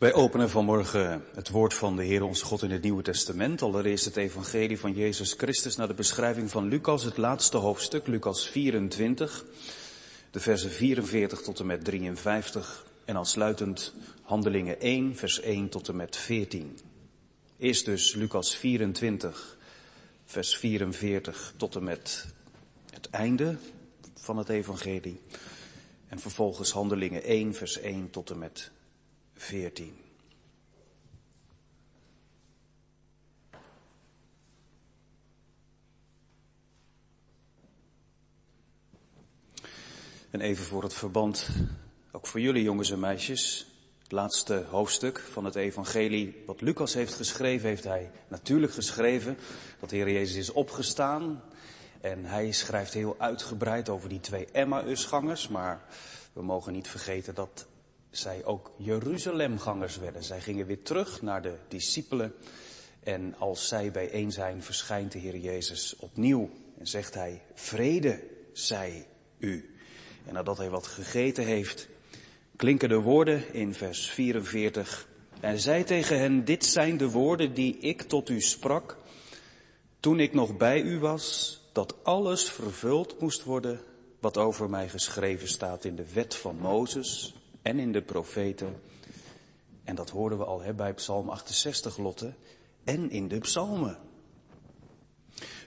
Wij 0.00 0.12
openen 0.12 0.50
vanmorgen 0.50 1.24
het 1.34 1.48
woord 1.48 1.74
van 1.74 1.96
de 1.96 2.04
Heer 2.04 2.22
onze 2.22 2.44
God 2.44 2.62
in 2.62 2.70
het 2.70 2.82
Nieuwe 2.82 3.02
Testament. 3.02 3.62
Allereerst 3.62 4.04
het 4.04 4.16
evangelie 4.16 4.78
van 4.78 4.92
Jezus 4.92 5.32
Christus 5.32 5.76
naar 5.76 5.88
de 5.88 5.94
beschrijving 5.94 6.50
van 6.50 6.68
Lucas, 6.68 7.02
het 7.02 7.16
laatste 7.16 7.56
hoofdstuk, 7.56 8.06
Lucas 8.06 8.48
24, 8.48 9.44
de 10.30 10.40
versen 10.40 10.70
44 10.70 11.40
tot 11.40 11.60
en 11.60 11.66
met 11.66 11.84
53 11.84 12.86
en 13.04 13.16
aansluitend 13.16 13.94
Handelingen 14.22 14.80
1, 14.80 15.16
vers 15.16 15.40
1 15.40 15.68
tot 15.68 15.88
en 15.88 15.96
met 15.96 16.16
14. 16.16 16.78
Eerst 17.58 17.84
dus 17.84 18.14
Lucas 18.14 18.56
24, 18.56 19.58
vers 20.24 20.56
44 20.56 21.52
tot 21.56 21.76
en 21.76 21.84
met 21.84 22.26
het 22.90 23.10
einde 23.10 23.56
van 24.14 24.36
het 24.36 24.48
evangelie. 24.48 25.20
En 26.08 26.18
vervolgens 26.18 26.72
Handelingen 26.72 27.22
1, 27.22 27.54
vers 27.54 27.78
1 27.78 28.10
tot 28.10 28.30
en 28.30 28.38
met 28.38 28.70
14. 29.40 29.94
En 40.30 40.40
even 40.40 40.64
voor 40.64 40.82
het 40.82 40.94
verband, 40.94 41.48
ook 42.12 42.26
voor 42.26 42.40
jullie 42.40 42.62
jongens 42.62 42.90
en 42.90 43.00
meisjes, 43.00 43.66
het 44.02 44.12
laatste 44.12 44.64
hoofdstuk 44.70 45.18
van 45.18 45.44
het 45.44 45.54
evangelie 45.54 46.42
wat 46.46 46.60
Lucas 46.60 46.94
heeft 46.94 47.14
geschreven, 47.14 47.68
heeft 47.68 47.84
hij 47.84 48.10
natuurlijk 48.28 48.72
geschreven 48.72 49.38
dat 49.80 49.90
de 49.90 49.96
Heer 49.96 50.10
Jezus 50.10 50.36
is 50.36 50.52
opgestaan. 50.52 51.42
En 52.00 52.24
hij 52.24 52.52
schrijft 52.52 52.94
heel 52.94 53.14
uitgebreid 53.18 53.88
over 53.88 54.08
die 54.08 54.20
twee 54.20 54.46
Emmausgangers, 54.52 55.48
maar 55.48 55.84
we 56.32 56.42
mogen 56.42 56.72
niet 56.72 56.88
vergeten 56.88 57.34
dat 57.34 57.66
zij 58.10 58.44
ook 58.44 58.72
Jeruzalemgangers 58.76 59.96
werden. 59.96 60.24
Zij 60.24 60.40
gingen 60.40 60.66
weer 60.66 60.82
terug 60.82 61.22
naar 61.22 61.42
de 61.42 61.56
discipelen. 61.68 62.34
En 63.00 63.34
als 63.38 63.68
zij 63.68 63.90
bijeen 63.90 64.32
zijn, 64.32 64.62
verschijnt 64.62 65.12
de 65.12 65.18
Heer 65.18 65.36
Jezus 65.36 65.96
opnieuw 65.96 66.50
en 66.78 66.86
zegt 66.86 67.14
hij, 67.14 67.42
vrede 67.54 68.22
zij 68.52 69.06
u. 69.38 69.74
En 70.26 70.34
nadat 70.34 70.56
hij 70.58 70.70
wat 70.70 70.86
gegeten 70.86 71.44
heeft, 71.44 71.88
klinken 72.56 72.88
de 72.88 73.00
woorden 73.00 73.54
in 73.54 73.74
vers 73.74 74.10
44. 74.10 75.08
En 75.40 75.58
zei 75.58 75.84
tegen 75.84 76.18
hen, 76.18 76.44
dit 76.44 76.64
zijn 76.64 76.96
de 76.96 77.10
woorden 77.10 77.54
die 77.54 77.78
ik 77.78 78.02
tot 78.02 78.28
u 78.28 78.40
sprak 78.40 78.98
toen 80.00 80.20
ik 80.20 80.32
nog 80.32 80.56
bij 80.56 80.80
u 80.80 80.98
was, 80.98 81.58
dat 81.72 82.04
alles 82.04 82.50
vervuld 82.50 83.20
moest 83.20 83.44
worden 83.44 83.80
wat 84.20 84.36
over 84.36 84.70
mij 84.70 84.88
geschreven 84.88 85.48
staat 85.48 85.84
in 85.84 85.96
de 85.96 86.12
wet 86.12 86.34
van 86.34 86.56
Mozes 86.56 87.34
en 87.62 87.78
in 87.78 87.92
de 87.92 88.02
profeten. 88.02 88.80
En 89.84 89.94
dat 89.94 90.10
hoorden 90.10 90.38
we 90.38 90.44
al 90.44 90.60
hè, 90.60 90.74
bij 90.74 90.94
Psalm 90.94 91.28
68, 91.28 91.96
Lotte, 91.96 92.34
en 92.84 93.10
in 93.10 93.28
de 93.28 93.38
psalmen. 93.38 93.98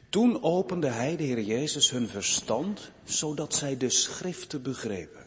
Toen 0.09 0.43
opende 0.43 0.87
hij, 0.87 1.15
de 1.15 1.23
Heer 1.23 1.41
Jezus, 1.41 1.89
hun 1.89 2.07
verstand, 2.07 2.91
zodat 3.03 3.53
zij 3.53 3.77
de 3.77 3.89
schriften 3.89 4.61
begrepen. 4.61 5.25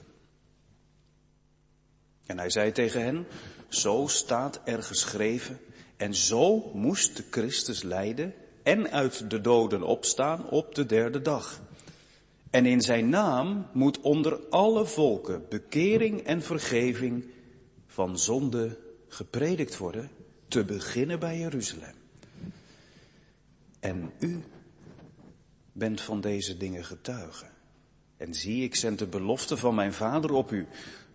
En 2.26 2.38
hij 2.38 2.50
zei 2.50 2.72
tegen 2.72 3.02
hen, 3.02 3.26
zo 3.68 4.04
staat 4.06 4.60
er 4.64 4.82
geschreven, 4.82 5.60
en 5.96 6.14
zo 6.14 6.70
moest 6.72 7.16
de 7.16 7.24
Christus 7.30 7.82
lijden 7.82 8.34
en 8.62 8.90
uit 8.90 9.30
de 9.30 9.40
doden 9.40 9.82
opstaan 9.82 10.48
op 10.48 10.74
de 10.74 10.86
derde 10.86 11.22
dag. 11.22 11.60
En 12.50 12.66
in 12.66 12.80
zijn 12.80 13.08
naam 13.08 13.66
moet 13.72 14.00
onder 14.00 14.48
alle 14.48 14.86
volken 14.86 15.44
bekering 15.48 16.20
en 16.20 16.42
vergeving 16.42 17.24
van 17.86 18.18
zonde 18.18 18.78
gepredikt 19.08 19.76
worden, 19.76 20.10
te 20.48 20.64
beginnen 20.64 21.18
bij 21.18 21.38
Jeruzalem. 21.38 21.94
En 23.80 24.12
u 24.18 24.44
bent 25.72 26.00
van 26.00 26.20
deze 26.20 26.56
dingen 26.56 26.84
getuige. 26.84 27.46
En 28.16 28.34
zie, 28.34 28.62
ik 28.62 28.74
zend 28.74 28.98
de 28.98 29.06
belofte 29.06 29.56
van 29.56 29.74
mijn 29.74 29.92
vader 29.92 30.32
op 30.32 30.52
u, 30.52 30.66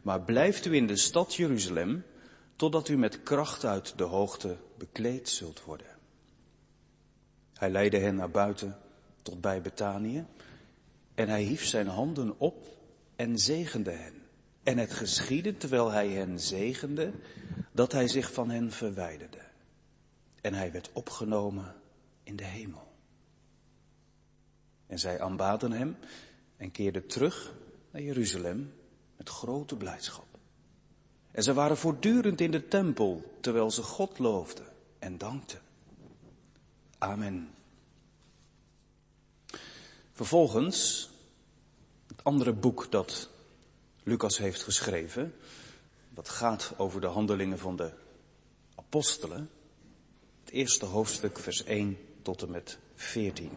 maar 0.01 0.21
blijft 0.21 0.65
u 0.65 0.75
in 0.75 0.87
de 0.87 0.95
stad 0.95 1.35
Jeruzalem, 1.35 2.03
totdat 2.55 2.87
u 2.87 2.97
met 2.97 3.23
kracht 3.23 3.65
uit 3.65 3.97
de 3.97 4.03
hoogte 4.03 4.57
bekleed 4.77 5.29
zult 5.29 5.63
worden. 5.63 5.87
Hij 7.53 7.69
leidde 7.69 7.97
hen 7.97 8.15
naar 8.15 8.31
buiten 8.31 8.77
tot 9.21 9.41
bij 9.41 9.61
Betanië 9.61 10.25
en 11.15 11.29
hij 11.29 11.43
hief 11.43 11.65
zijn 11.65 11.87
handen 11.87 12.39
op 12.39 12.67
en 13.15 13.39
zegende 13.39 13.91
hen. 13.91 14.13
En 14.63 14.77
het 14.77 14.93
geschiedde 14.93 15.57
terwijl 15.57 15.91
hij 15.91 16.09
hen 16.09 16.39
zegende, 16.39 17.11
dat 17.71 17.91
hij 17.91 18.07
zich 18.07 18.33
van 18.33 18.49
hen 18.49 18.71
verwijderde. 18.71 19.41
En 20.41 20.53
hij 20.53 20.71
werd 20.71 20.89
opgenomen 20.93 21.75
in 22.23 22.35
de 22.35 22.43
hemel. 22.43 22.91
En 24.87 24.99
zij 24.99 25.21
aanbaden 25.21 25.71
hem 25.71 25.97
en 26.57 26.71
keerden 26.71 27.07
terug 27.07 27.53
naar 27.91 28.01
Jeruzalem 28.01 28.73
met 29.17 29.29
grote 29.29 29.75
blijdschap. 29.77 30.25
En 31.31 31.43
ze 31.43 31.53
waren 31.53 31.77
voortdurend 31.77 32.41
in 32.41 32.51
de 32.51 32.67
tempel, 32.67 33.37
terwijl 33.41 33.71
ze 33.71 33.83
God 33.83 34.19
loofden 34.19 34.65
en 34.99 35.17
dankten. 35.17 35.59
Amen. 36.97 37.49
Vervolgens, 40.21 41.09
het 42.07 42.23
andere 42.23 42.53
boek 42.53 42.91
dat 42.91 43.29
Lucas 44.03 44.37
heeft 44.37 44.63
geschreven, 44.63 45.33
dat 46.09 46.29
gaat 46.29 46.73
over 46.77 47.01
de 47.01 47.07
handelingen 47.07 47.59
van 47.59 47.75
de 47.75 47.91
apostelen. 48.75 49.49
Het 50.43 50.53
eerste 50.53 50.85
hoofdstuk, 50.85 51.39
vers 51.39 51.63
1 51.63 51.97
tot 52.21 52.41
en 52.41 52.51
met 52.51 52.77
14. 52.95 53.51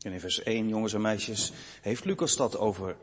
En 0.00 0.12
in 0.12 0.20
vers 0.20 0.42
1, 0.42 0.68
jongens 0.68 0.92
en 0.92 1.00
meisjes, 1.00 1.52
heeft 1.80 2.04
Lucas 2.04 2.36
dat 2.36 2.56
over 2.56 2.96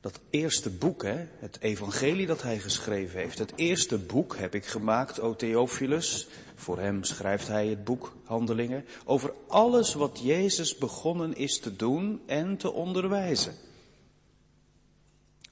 dat 0.00 0.20
eerste 0.30 0.70
boek, 0.70 1.02
hè, 1.02 1.26
het 1.38 1.60
evangelie 1.60 2.26
dat 2.26 2.42
hij 2.42 2.58
geschreven 2.58 3.20
heeft. 3.20 3.38
Het 3.38 3.52
eerste 3.56 3.98
boek 3.98 4.36
heb 4.36 4.54
ik 4.54 4.66
gemaakt, 4.66 5.20
o 5.20 5.36
Theophilus. 5.36 6.28
Voor 6.62 6.78
hem 6.78 7.04
schrijft 7.04 7.48
hij 7.48 7.66
het 7.66 7.84
boek 7.84 8.16
Handelingen. 8.24 8.84
Over 9.04 9.32
alles 9.48 9.94
wat 9.94 10.20
Jezus 10.22 10.78
begonnen 10.78 11.36
is 11.36 11.60
te 11.60 11.76
doen 11.76 12.22
en 12.26 12.56
te 12.56 12.72
onderwijzen. 12.72 13.54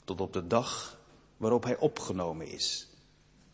Tot 0.04 0.20
op 0.20 0.32
de 0.32 0.46
dag 0.46 0.98
waarop 1.36 1.64
hij 1.64 1.76
opgenomen 1.76 2.46
is. 2.46 2.88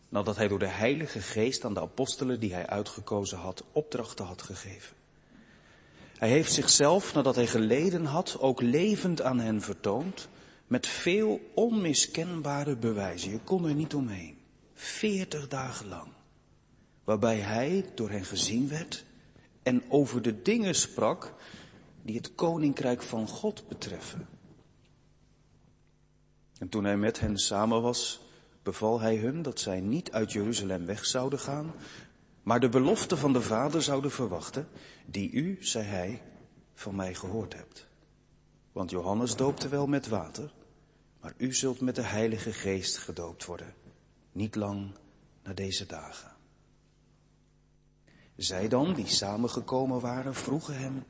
Nadat 0.09 0.37
hij 0.37 0.49
door 0.49 0.59
de 0.59 0.69
Heilige 0.69 1.21
Geest 1.21 1.65
aan 1.65 1.75
de 1.75 1.81
apostelen 1.81 2.41
die 2.41 2.53
hij 2.53 2.67
uitgekozen 2.67 3.39
had, 3.39 3.65
opdrachten 3.73 4.25
had 4.25 4.43
gegeven. 4.43 4.97
Hij 6.19 6.29
heeft 6.29 6.53
zichzelf, 6.53 7.15
nadat 7.15 7.35
hij 7.35 7.47
geleden 7.47 8.05
had, 8.05 8.37
ook 8.41 8.61
levend 8.61 9.23
aan 9.23 9.41
hen 9.41 9.61
vertoond 9.61 10.29
met 10.67 10.87
veel 10.87 11.41
onmiskenbare 11.55 12.77
bewijzen. 12.77 13.31
Je 13.31 13.41
kon 13.45 13.69
er 13.69 13.75
niet 13.75 13.95
omheen. 13.95 14.39
Veertig 14.75 15.49
dagen 15.49 15.89
lang. 15.89 16.15
Waarbij 17.07 17.39
hij 17.39 17.85
door 17.95 18.11
hen 18.11 18.25
gezien 18.25 18.69
werd 18.69 19.05
en 19.63 19.83
over 19.89 20.23
de 20.23 20.43
dingen 20.43 20.75
sprak 20.75 21.35
die 22.03 22.17
het 22.17 22.35
koninkrijk 22.35 23.03
van 23.03 23.29
God 23.29 23.69
betreffen. 23.69 24.29
En 26.59 26.69
toen 26.69 26.85
hij 26.85 26.97
met 26.97 27.21
hen 27.21 27.39
samen 27.39 27.83
was, 27.83 28.21
beval 28.63 29.01
hij 29.01 29.17
hun 29.17 29.43
dat 29.43 29.61
zij 29.61 29.81
niet 29.81 30.13
uit 30.13 30.33
Jeruzalem 30.33 30.87
weg 30.87 31.05
zouden 31.05 31.39
gaan, 31.39 31.75
maar 32.43 32.61
de 32.61 32.69
belofte 32.69 33.17
van 33.17 33.33
de 33.33 33.43
Vader 33.43 33.83
zouden 33.83 34.11
verwachten, 34.11 34.69
die 35.05 35.31
u, 35.31 35.57
zei 35.61 35.85
hij, 35.85 36.23
van 36.75 36.95
mij 36.95 37.15
gehoord 37.15 37.55
hebt. 37.55 37.87
Want 38.73 38.91
Johannes 38.91 39.37
doopte 39.37 39.69
wel 39.69 39.87
met 39.87 40.09
water, 40.09 40.53
maar 41.21 41.35
u 41.37 41.55
zult 41.55 41.81
met 41.81 41.95
de 41.95 42.03
Heilige 42.03 42.53
Geest 42.53 42.99
gedoopt 42.99 43.45
worden, 43.45 43.75
niet 44.33 44.55
lang 44.55 44.91
na 45.43 45.53
deze 45.53 45.87
dagen. 45.87 46.36
Zij 48.37 48.69
dan, 48.69 48.95
die 48.95 49.07
samengekomen 49.07 50.01
waren, 50.01 50.35
vroegen 50.35 50.79
hem, 50.79 51.05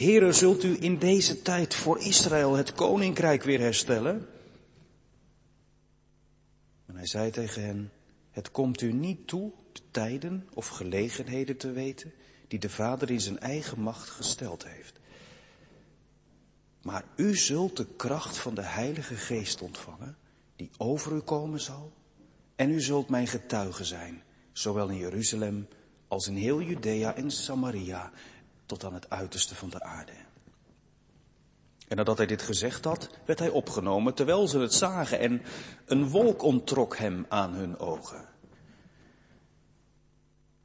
Heere, 0.00 0.32
zult 0.32 0.64
u 0.64 0.76
in 0.80 0.98
deze 0.98 1.42
tijd 1.42 1.74
voor 1.74 1.98
Israël 1.98 2.54
het 2.54 2.72
koninkrijk 2.72 3.42
weer 3.42 3.60
herstellen? 3.60 4.28
En 6.86 6.96
hij 6.96 7.06
zei 7.06 7.30
tegen 7.30 7.62
hen, 7.62 7.92
het 8.30 8.50
komt 8.50 8.80
u 8.80 8.92
niet 8.92 9.26
toe 9.26 9.52
de 9.72 9.80
tijden 9.90 10.48
of 10.54 10.68
gelegenheden 10.68 11.56
te 11.56 11.72
weten 11.72 12.12
die 12.48 12.58
de 12.58 12.70
Vader 12.70 13.10
in 13.10 13.20
zijn 13.20 13.38
eigen 13.38 13.80
macht 13.80 14.08
gesteld 14.08 14.66
heeft. 14.66 15.00
Maar 16.82 17.04
u 17.16 17.36
zult 17.36 17.76
de 17.76 17.86
kracht 17.96 18.38
van 18.38 18.54
de 18.54 18.64
Heilige 18.64 19.16
Geest 19.16 19.62
ontvangen, 19.62 20.16
die 20.56 20.70
over 20.76 21.12
u 21.12 21.20
komen 21.20 21.60
zal. 21.60 21.92
En 22.56 22.70
u 22.70 22.80
zult 22.80 23.08
mijn 23.08 23.26
getuige 23.26 23.84
zijn, 23.84 24.22
zowel 24.52 24.88
in 24.88 24.96
Jeruzalem 24.96 25.68
als 26.10 26.26
in 26.26 26.36
heel 26.36 26.62
Judea 26.62 27.14
en 27.14 27.30
Samaria, 27.30 28.10
tot 28.66 28.84
aan 28.84 28.94
het 28.94 29.10
uiterste 29.10 29.54
van 29.54 29.70
de 29.70 29.82
aarde. 29.82 30.12
En 31.88 31.96
nadat 31.96 32.16
hij 32.16 32.26
dit 32.26 32.42
gezegd 32.42 32.84
had, 32.84 33.10
werd 33.24 33.38
hij 33.38 33.48
opgenomen 33.48 34.14
terwijl 34.14 34.48
ze 34.48 34.58
het 34.58 34.74
zagen 34.74 35.18
en 35.18 35.42
een 35.86 36.08
wolk 36.08 36.42
onttrok 36.42 36.96
hem 36.96 37.26
aan 37.28 37.52
hun 37.52 37.78
ogen. 37.78 38.28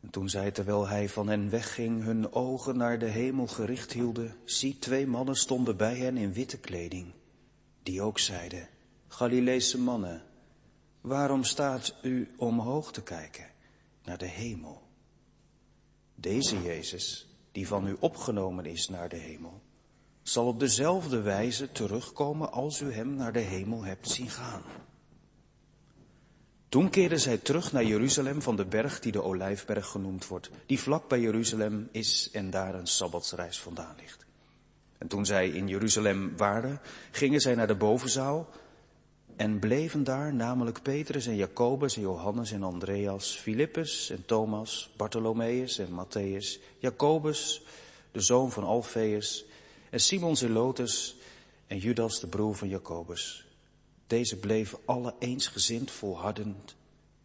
En 0.02 0.10
toen 0.10 0.30
zij, 0.30 0.52
terwijl 0.52 0.88
hij 0.88 1.10
van 1.10 1.28
hen 1.28 1.50
wegging, 1.50 2.04
hun 2.04 2.34
ogen 2.34 2.78
naar 2.78 3.00
de 3.00 3.10
hemel 3.10 3.48
gericht 3.48 3.92
hielden, 3.92 4.36
zie 4.46 4.80
twee 4.80 5.08
mannen 5.08 5.36
stonden 5.36 5.78
bij 5.78 5.96
hen 5.96 6.18
in 6.18 6.34
witte 6.34 6.58
kleding, 6.58 7.14
die 7.84 8.02
ook 8.02 8.20
zeiden, 8.20 8.68
Galileese 9.08 9.80
mannen, 9.80 10.24
waarom 11.02 11.44
staat 11.44 11.96
u 12.02 12.34
omhoog 12.38 12.92
te 12.92 13.04
kijken 13.04 13.46
naar 14.04 14.18
de 14.18 14.28
hemel? 14.28 14.85
Deze 16.16 16.62
Jezus, 16.62 17.28
die 17.52 17.68
van 17.68 17.88
u 17.88 17.96
opgenomen 18.00 18.66
is 18.66 18.90
naar 18.90 19.10
de 19.10 19.16
hemel, 19.16 19.62
zal 20.22 20.48
op 20.48 20.60
dezelfde 20.60 21.22
wijze 21.22 21.72
terugkomen 21.72 22.52
als 22.52 22.82
u 22.82 22.94
hem 22.94 23.16
naar 23.16 23.34
de 23.34 23.40
hemel 23.40 23.84
hebt 23.84 24.10
zien 24.10 24.30
gaan. 24.30 24.62
Toen 26.70 26.90
keerden 26.90 27.20
zij 27.20 27.38
terug 27.38 27.72
naar 27.72 27.84
Jeruzalem 27.84 28.42
van 28.42 28.56
de 28.56 28.66
berg 28.66 29.00
die 29.00 29.12
de 29.12 29.24
Olijfberg 29.24 29.88
genoemd 29.88 30.28
wordt, 30.28 30.50
die 30.66 30.80
vlak 30.80 31.08
bij 31.08 31.20
Jeruzalem 31.20 31.90
is 31.92 32.30
en 32.32 32.50
daar 32.50 32.76
een 32.76 32.88
sabbatsreis 32.88 33.60
vandaan 33.60 33.96
ligt. 34.00 34.26
En 34.98 35.08
toen 35.08 35.26
zij 35.26 35.50
in 35.50 35.68
Jeruzalem 35.68 36.38
waren, 36.38 36.82
gingen 37.12 37.40
zij 37.40 37.56
naar 37.56 37.68
de 37.68 37.76
bovenzaal 37.76 38.50
en 39.36 39.60
bleven 39.60 40.04
daar, 40.04 40.34
namelijk 40.34 40.82
Petrus 40.82 41.26
en 41.26 41.36
Jacobus 41.36 41.96
en 41.96 42.02
Johannes 42.02 42.52
en 42.52 42.64
Andreas, 42.64 43.36
Filippus 43.36 44.10
en 44.10 44.26
Thomas, 44.26 44.90
Bartholomeus 44.98 45.78
en 45.78 45.90
Matthäus, 45.90 46.62
Jacobus, 46.80 47.62
de 48.12 48.22
zoon 48.22 48.52
van 48.52 48.64
Alfeus, 48.64 49.46
en 49.90 50.00
Simon 50.00 50.36
Zelotes 50.36 51.16
en 51.68 51.78
Judas, 51.78 52.20
de 52.20 52.28
broer 52.28 52.56
van 52.56 52.70
Jacobus. 52.70 53.46
Deze 54.08 54.38
bleven 54.38 54.80
alle 54.86 55.16
eensgezind 55.20 55.92
volhardend 55.92 56.76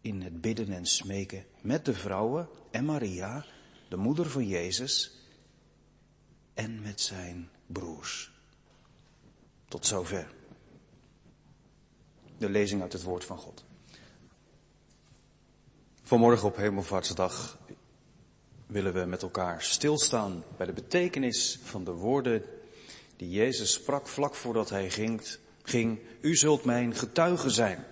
in 0.01 0.21
het 0.21 0.41
bidden 0.41 0.71
en 0.71 0.85
smeken 0.85 1.45
met 1.61 1.85
de 1.85 1.93
vrouwen 1.93 2.49
en 2.71 2.85
Maria, 2.85 3.45
de 3.89 3.97
moeder 3.97 4.29
van 4.29 4.47
Jezus, 4.47 5.11
en 6.53 6.81
met 6.81 7.01
zijn 7.01 7.49
broers. 7.65 8.31
Tot 9.67 9.85
zover. 9.85 10.40
De 12.41 12.49
lezing 12.49 12.81
uit 12.81 12.93
het 12.93 13.03
woord 13.03 13.25
van 13.25 13.37
God. 13.37 13.63
Vanmorgen 16.01 16.47
op 16.47 16.55
Hemelvaartsdag 16.55 17.57
willen 18.67 18.93
we 18.93 19.05
met 19.05 19.21
elkaar 19.21 19.61
stilstaan 19.61 20.43
bij 20.57 20.65
de 20.65 20.73
betekenis 20.73 21.59
van 21.63 21.83
de 21.83 21.91
woorden 21.91 22.43
die 23.15 23.29
Jezus 23.29 23.73
sprak 23.73 24.07
vlak 24.07 24.35
voordat 24.35 24.69
hij 24.69 24.89
ging, 24.89 25.37
ging, 25.63 25.99
u 26.21 26.35
zult 26.35 26.63
mijn 26.63 26.95
getuige 26.95 27.49
zijn. 27.49 27.85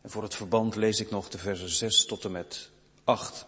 En 0.00 0.10
voor 0.10 0.22
het 0.22 0.34
verband 0.34 0.76
lees 0.76 1.00
ik 1.00 1.10
nog 1.10 1.28
de 1.28 1.38
versen 1.38 1.68
6 1.68 2.04
tot 2.04 2.24
en 2.24 2.32
met 2.32 2.70
8 3.04 3.46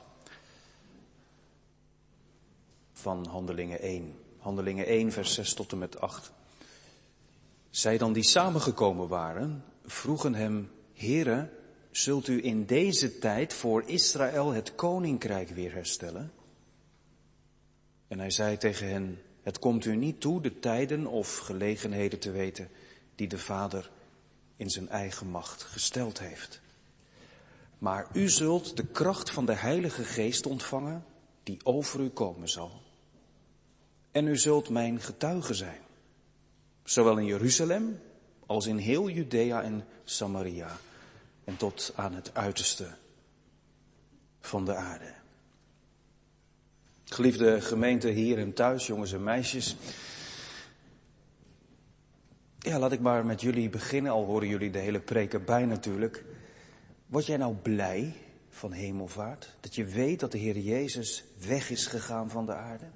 van 2.93 3.27
Handelingen 3.27 3.81
1. 3.81 4.15
Handelingen 4.39 4.87
1, 4.87 5.13
vers 5.13 5.35
6 5.35 5.55
tot 5.55 5.73
en 5.73 5.79
met 5.79 6.01
8. 6.01 6.33
Zij 7.71 7.99
dan 7.99 8.13
die 8.13 8.25
samengekomen 8.25 9.09
waren, 9.09 9.65
vroegen 9.85 10.35
hem, 10.35 10.71
Heere, 10.93 11.51
zult 11.91 12.29
u 12.29 12.45
in 12.45 12.65
deze 12.67 13.19
tijd 13.19 13.55
voor 13.55 13.83
Israël 13.87 14.53
het 14.53 14.75
koninkrijk 14.75 15.49
weer 15.49 15.73
herstellen? 15.73 16.33
En 18.09 18.19
hij 18.19 18.31
zei 18.31 18.57
tegen 18.57 18.89
hen, 18.89 19.23
het 19.43 19.59
komt 19.59 19.85
u 19.85 19.97
niet 19.97 20.21
toe 20.21 20.41
de 20.41 20.59
tijden 20.59 21.07
of 21.07 21.37
gelegenheden 21.37 22.19
te 22.19 22.31
weten 22.31 22.69
die 23.15 23.29
de 23.29 23.39
Vader 23.39 23.91
in 24.57 24.71
zijn 24.71 24.89
eigen 24.89 25.27
macht 25.27 25.63
gesteld 25.63 26.19
heeft. 26.19 26.61
Maar 27.79 28.07
u 28.13 28.29
zult 28.29 28.77
de 28.77 28.87
kracht 28.87 29.31
van 29.31 29.47
de 29.47 29.55
Heilige 29.55 30.05
Geest 30.05 30.47
ontvangen 30.47 31.05
die 31.43 31.61
over 31.63 32.01
u 32.01 32.09
komen 32.09 32.49
zal. 32.49 32.83
En 34.11 34.27
u 34.27 34.37
zult 34.37 34.69
mijn 34.69 35.01
getuige 35.01 35.55
zijn, 35.55 35.81
zowel 36.85 37.19
in 37.19 37.25
Jeruzalem 37.25 38.01
als 38.53 38.67
in 38.67 38.77
heel 38.77 39.09
Judea 39.09 39.63
en 39.63 39.85
Samaria 40.05 40.77
en 41.45 41.57
tot 41.57 41.93
aan 41.97 42.15
het 42.15 42.35
uiterste 42.35 42.89
van 44.41 44.65
de 44.65 44.75
aarde. 44.75 45.15
Geliefde 47.05 47.61
gemeente 47.61 48.09
hier 48.09 48.39
en 48.39 48.53
thuis, 48.53 48.87
jongens 48.87 49.13
en 49.13 49.23
meisjes. 49.23 49.77
Ja, 52.59 52.79
laat 52.79 52.93
ik 52.93 53.01
maar 53.01 53.27
met 53.27 53.41
jullie 53.41 53.69
beginnen, 53.69 54.13
al 54.13 54.25
horen 54.25 54.49
jullie 54.49 54.71
de 54.71 54.79
hele 54.79 55.01
preek 55.01 55.33
erbij 55.33 55.65
natuurlijk. 55.65 56.25
Word 57.07 57.27
jij 57.27 57.37
nou 57.37 57.55
blij 57.55 58.15
van 58.49 58.73
hemelvaart? 58.73 59.57
Dat 59.61 59.75
je 59.75 59.85
weet 59.85 60.21
dat 60.21 60.33
de 60.33 60.39
Heer 60.39 60.59
Jezus 60.59 61.25
weg 61.47 61.71
is 61.71 61.87
gegaan 61.87 62.31
van 62.31 62.47
de 62.47 62.55
aarde? 62.55 62.91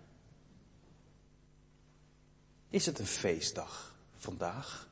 Is 2.69 2.87
het 2.87 2.99
een 2.99 3.07
feestdag 3.07 3.95
vandaag? 4.17 4.89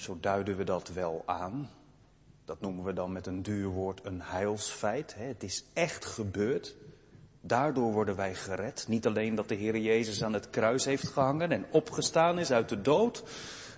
Zo 0.00 0.18
duiden 0.20 0.56
we 0.56 0.64
dat 0.64 0.88
wel 0.88 1.22
aan. 1.26 1.70
Dat 2.44 2.60
noemen 2.60 2.84
we 2.84 2.92
dan 2.92 3.12
met 3.12 3.26
een 3.26 3.42
duur 3.42 3.68
woord 3.68 4.04
een 4.04 4.20
heilsfeit. 4.22 5.14
Het 5.18 5.42
is 5.42 5.64
echt 5.72 6.04
gebeurd. 6.04 6.76
Daardoor 7.40 7.92
worden 7.92 8.16
wij 8.16 8.34
gered. 8.34 8.84
Niet 8.88 9.06
alleen 9.06 9.34
dat 9.34 9.48
de 9.48 9.54
Heer 9.54 9.78
Jezus 9.78 10.22
aan 10.22 10.32
het 10.32 10.50
kruis 10.50 10.84
heeft 10.84 11.08
gehangen 11.08 11.52
en 11.52 11.66
opgestaan 11.70 12.38
is 12.38 12.50
uit 12.50 12.68
de 12.68 12.80
dood, 12.80 13.24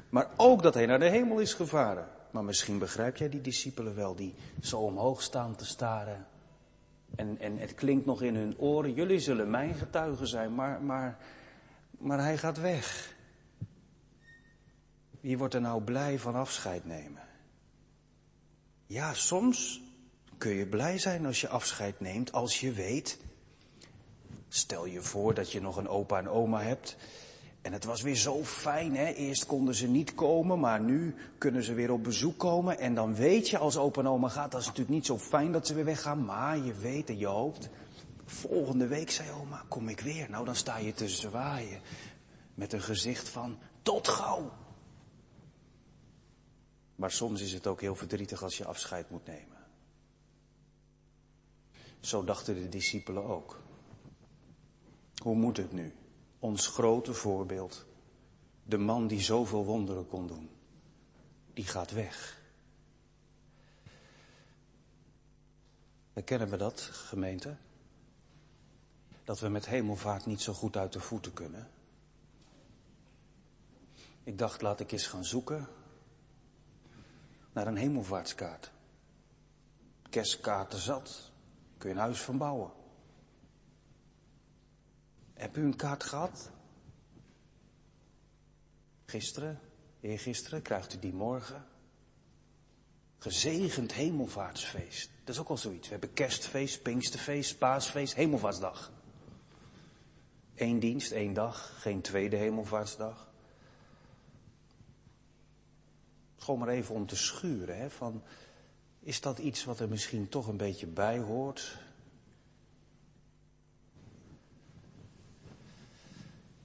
maar 0.08 0.30
ook 0.36 0.62
dat 0.62 0.74
hij 0.74 0.86
naar 0.86 0.98
de 0.98 1.08
hemel 1.08 1.38
is 1.38 1.54
gevaren. 1.54 2.08
Maar 2.30 2.44
misschien 2.44 2.78
begrijp 2.78 3.16
jij 3.16 3.28
die 3.28 3.40
discipelen 3.40 3.94
wel, 3.94 4.14
die 4.14 4.34
zo 4.60 4.78
omhoog 4.78 5.22
staan 5.22 5.56
te 5.56 5.66
staren. 5.66 6.26
En, 7.16 7.38
en 7.38 7.58
het 7.58 7.75
klinkt 7.75 8.06
nog 8.06 8.22
in 8.22 8.36
hun 8.36 8.58
oren, 8.58 8.94
jullie 8.94 9.20
zullen 9.20 9.50
mijn 9.50 9.75
getuigen 9.75 10.26
zijn, 10.26 10.54
maar, 10.54 10.82
maar, 10.82 11.18
maar 11.90 12.18
hij 12.18 12.38
gaat 12.38 12.60
weg. 12.60 13.12
Wie 15.22 15.38
wordt 15.38 15.54
er 15.54 15.60
nou 15.60 15.82
blij 15.82 16.19
van 16.19 16.34
afscheid 16.34 16.84
nemen? 16.84 17.22
Ja, 18.86 19.14
soms 19.14 19.80
kun 20.38 20.52
je 20.52 20.66
blij 20.66 20.98
zijn 20.98 21.26
als 21.26 21.40
je 21.40 21.48
afscheid 21.48 22.00
neemt, 22.00 22.32
als 22.32 22.60
je 22.60 22.72
weet 22.72 23.19
Stel 24.54 24.86
je 24.86 25.00
voor 25.00 25.34
dat 25.34 25.52
je 25.52 25.60
nog 25.60 25.76
een 25.76 25.88
opa 25.88 26.19
en 26.19 26.28
oma 26.28 26.62
hebt. 26.62 26.96
En 27.62 27.72
het 27.72 27.84
was 27.84 28.02
weer 28.02 28.14
zo 28.16 28.44
fijn, 28.44 28.96
hè? 28.96 29.12
Eerst 29.12 29.46
konden 29.46 29.74
ze 29.74 29.88
niet 29.88 30.14
komen, 30.14 30.60
maar 30.60 30.80
nu 30.80 31.14
kunnen 31.38 31.62
ze 31.62 31.75
weer 31.75 31.92
op 31.92 32.04
bezoek 32.04 32.38
komen. 32.38 32.78
En 32.78 32.94
dan 32.94 33.14
weet 33.14 33.48
je, 33.48 33.58
als 33.58 33.76
opa 33.76 34.00
en 34.00 34.08
oma 34.08 34.28
gaat, 34.28 34.50
dat 34.50 34.61
is 34.61 34.66
natuurlijk 34.66 34.94
niet 34.94 35.06
zo 35.06 35.18
fijn 35.18 35.52
dat 35.52 35.66
ze 35.66 35.75
weer 35.75 35.85
weggaan. 35.85 36.25
Maar 36.25 36.58
je 36.58 36.75
weet 36.75 37.08
en 37.08 37.18
je 37.18 37.26
hoopt, 37.26 37.68
volgende 38.25 38.87
week, 38.87 39.11
zei 39.11 39.30
oma, 39.30 39.64
kom 39.68 39.88
ik 39.88 40.00
weer. 40.00 40.30
Nou, 40.30 40.44
dan 40.44 40.56
sta 40.56 40.78
je 40.78 40.94
te 40.94 41.08
zwaaien 41.08 41.80
met 42.54 42.73
een 42.73 42.82
gezicht 42.82 43.28
van, 43.28 43.58
tot 43.82 44.08
gauw. 44.08 44.50
Maar 46.96 47.11
soms 47.11 47.40
is 47.40 47.52
het 47.52 47.66
ook 47.66 47.80
heel 47.80 47.94
verdrietig 47.94 48.42
als 48.42 48.56
je 48.56 48.64
afscheid 48.64 49.11
moet 49.11 49.26
nemen. 49.26 49.56
Zo 52.00 52.25
dachten 52.25 52.54
de 52.54 52.68
discipelen 52.68 53.25
ook. 53.25 53.61
Hoe 55.16 55.34
moet 55.34 55.56
het 55.56 55.72
nu? 55.72 55.94
Ons 56.38 56.66
grote 56.66 57.14
voorbeeld, 57.14 57.87
de 58.62 58.78
man 58.78 59.06
die 59.06 59.20
zoveel 59.20 59.64
wonderen 59.64 60.06
kon 60.08 60.26
doen, 60.26 60.50
die 61.54 61.64
gaat 61.64 61.90
weg. 61.90 62.40
Herkennen 66.12 66.49
we 66.49 66.56
dat, 66.56 66.80
gemeente? 66.80 67.56
Dat 69.25 69.40
we 69.40 69.49
met 69.49 69.66
hemelvaart 69.66 70.26
niet 70.26 70.40
zo 70.40 70.52
goed 70.52 70.76
uit 70.76 70.92
de 70.92 71.00
voeten 71.00 71.32
kunnen. 71.32 71.70
Ik 74.25 74.38
dacht, 74.38 74.62
laat 74.62 74.80
ik 74.80 74.92
eens 74.92 75.06
gaan 75.06 75.25
zoeken 75.25 75.68
naar 77.52 77.66
een 77.66 77.76
hemelvaartskaart. 77.76 78.71
Kerstkaarten 80.11 80.78
zat, 80.78 81.30
kun 81.78 81.88
je 81.88 81.94
een 81.94 82.00
huis 82.00 82.21
van 82.21 82.38
bouwen. 82.38 82.71
Heb 85.35 85.56
u 85.56 85.64
een 85.64 85.76
kaart 85.76 86.04
gehad? 86.04 86.50
Gisteren, 89.04 89.61
eergisteren, 90.00 90.62
krijgt 90.62 90.94
u 90.94 90.99
die 90.99 91.12
morgen. 91.12 91.66
Gezegend 93.18 93.92
hemelvaartsfeest. 93.92 95.11
Dat 95.25 95.35
is 95.35 95.40
ook 95.40 95.49
al 95.49 95.56
zoiets. 95.56 95.87
We 95.88 95.92
hebben 95.92 96.12
kerstfeest, 96.12 96.82
pinksterfeest, 96.82 97.59
paasfeest, 97.59 98.14
hemelvaartsdag. 98.14 98.92
Eén 100.54 100.78
dienst, 100.78 101.11
één 101.11 101.32
dag, 101.32 101.80
geen 101.80 102.00
tweede 102.00 102.37
hemelvaartsdag. 102.37 103.31
Gewoon 106.42 106.61
maar 106.61 106.68
even 106.68 106.94
om 106.94 107.06
te 107.06 107.16
schuren, 107.16 107.78
hè, 107.78 107.90
van, 107.90 108.22
is 109.00 109.20
dat 109.20 109.38
iets 109.38 109.64
wat 109.64 109.80
er 109.80 109.88
misschien 109.88 110.28
toch 110.28 110.46
een 110.46 110.56
beetje 110.56 110.87
bij 110.87 111.18
hoort? 111.18 111.78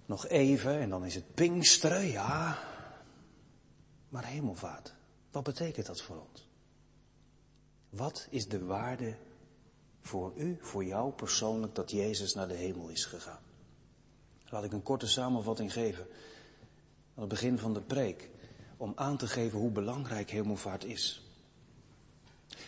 Nog 0.05 0.27
even 0.27 0.79
en 0.79 0.89
dan 0.89 1.05
is 1.05 1.15
het 1.15 1.33
Pinksteren, 1.33 2.05
ja. 2.05 2.57
Maar 4.09 4.25
hemelvaart, 4.25 4.93
wat 5.31 5.43
betekent 5.43 5.85
dat 5.85 6.01
voor 6.01 6.21
ons? 6.29 6.49
Wat 7.89 8.27
is 8.29 8.47
de 8.47 8.65
waarde 8.65 9.15
voor 9.99 10.33
u, 10.35 10.57
voor 10.61 10.85
jou 10.85 11.11
persoonlijk, 11.11 11.75
dat 11.75 11.91
Jezus 11.91 12.33
naar 12.33 12.47
de 12.47 12.53
hemel 12.53 12.89
is 12.89 13.05
gegaan? 13.05 13.43
Laat 14.45 14.63
ik 14.63 14.71
een 14.71 14.83
korte 14.83 15.07
samenvatting 15.07 15.73
geven 15.73 16.07
aan 17.15 17.23
het 17.23 17.29
begin 17.29 17.57
van 17.57 17.73
de 17.73 17.81
preek, 17.81 18.29
om 18.77 18.91
aan 18.95 19.17
te 19.17 19.27
geven 19.27 19.59
hoe 19.59 19.71
belangrijk 19.71 20.29
hemelvaart 20.29 20.85
is. 20.85 21.21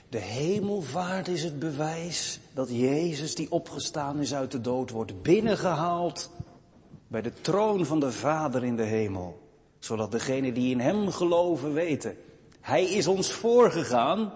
De 0.10 0.18
hemelvaart 0.18 1.28
is 1.28 1.44
het 1.44 1.60
bewijs 1.60 2.40
dat 2.54 2.70
Jezus, 2.70 3.36
die 3.36 3.52
opgestaan 3.52 4.20
is 4.20 4.34
uit 4.34 4.52
de 4.52 4.62
dood, 4.62 4.90
wordt 4.90 5.22
binnengehaald 5.22 6.30
bij 7.08 7.22
de 7.22 7.34
troon 7.42 7.86
van 7.86 8.00
de 8.00 8.12
Vader 8.12 8.64
in 8.64 8.76
de 8.76 8.84
hemel. 8.84 9.48
Zodat 9.80 10.12
degenen 10.12 10.54
die 10.54 10.72
in 10.72 10.80
Hem 10.80 11.12
geloven 11.12 11.74
weten, 11.74 12.18
Hij 12.62 12.84
is 12.84 13.08
ons 13.08 13.32
voorgegaan. 13.32 14.34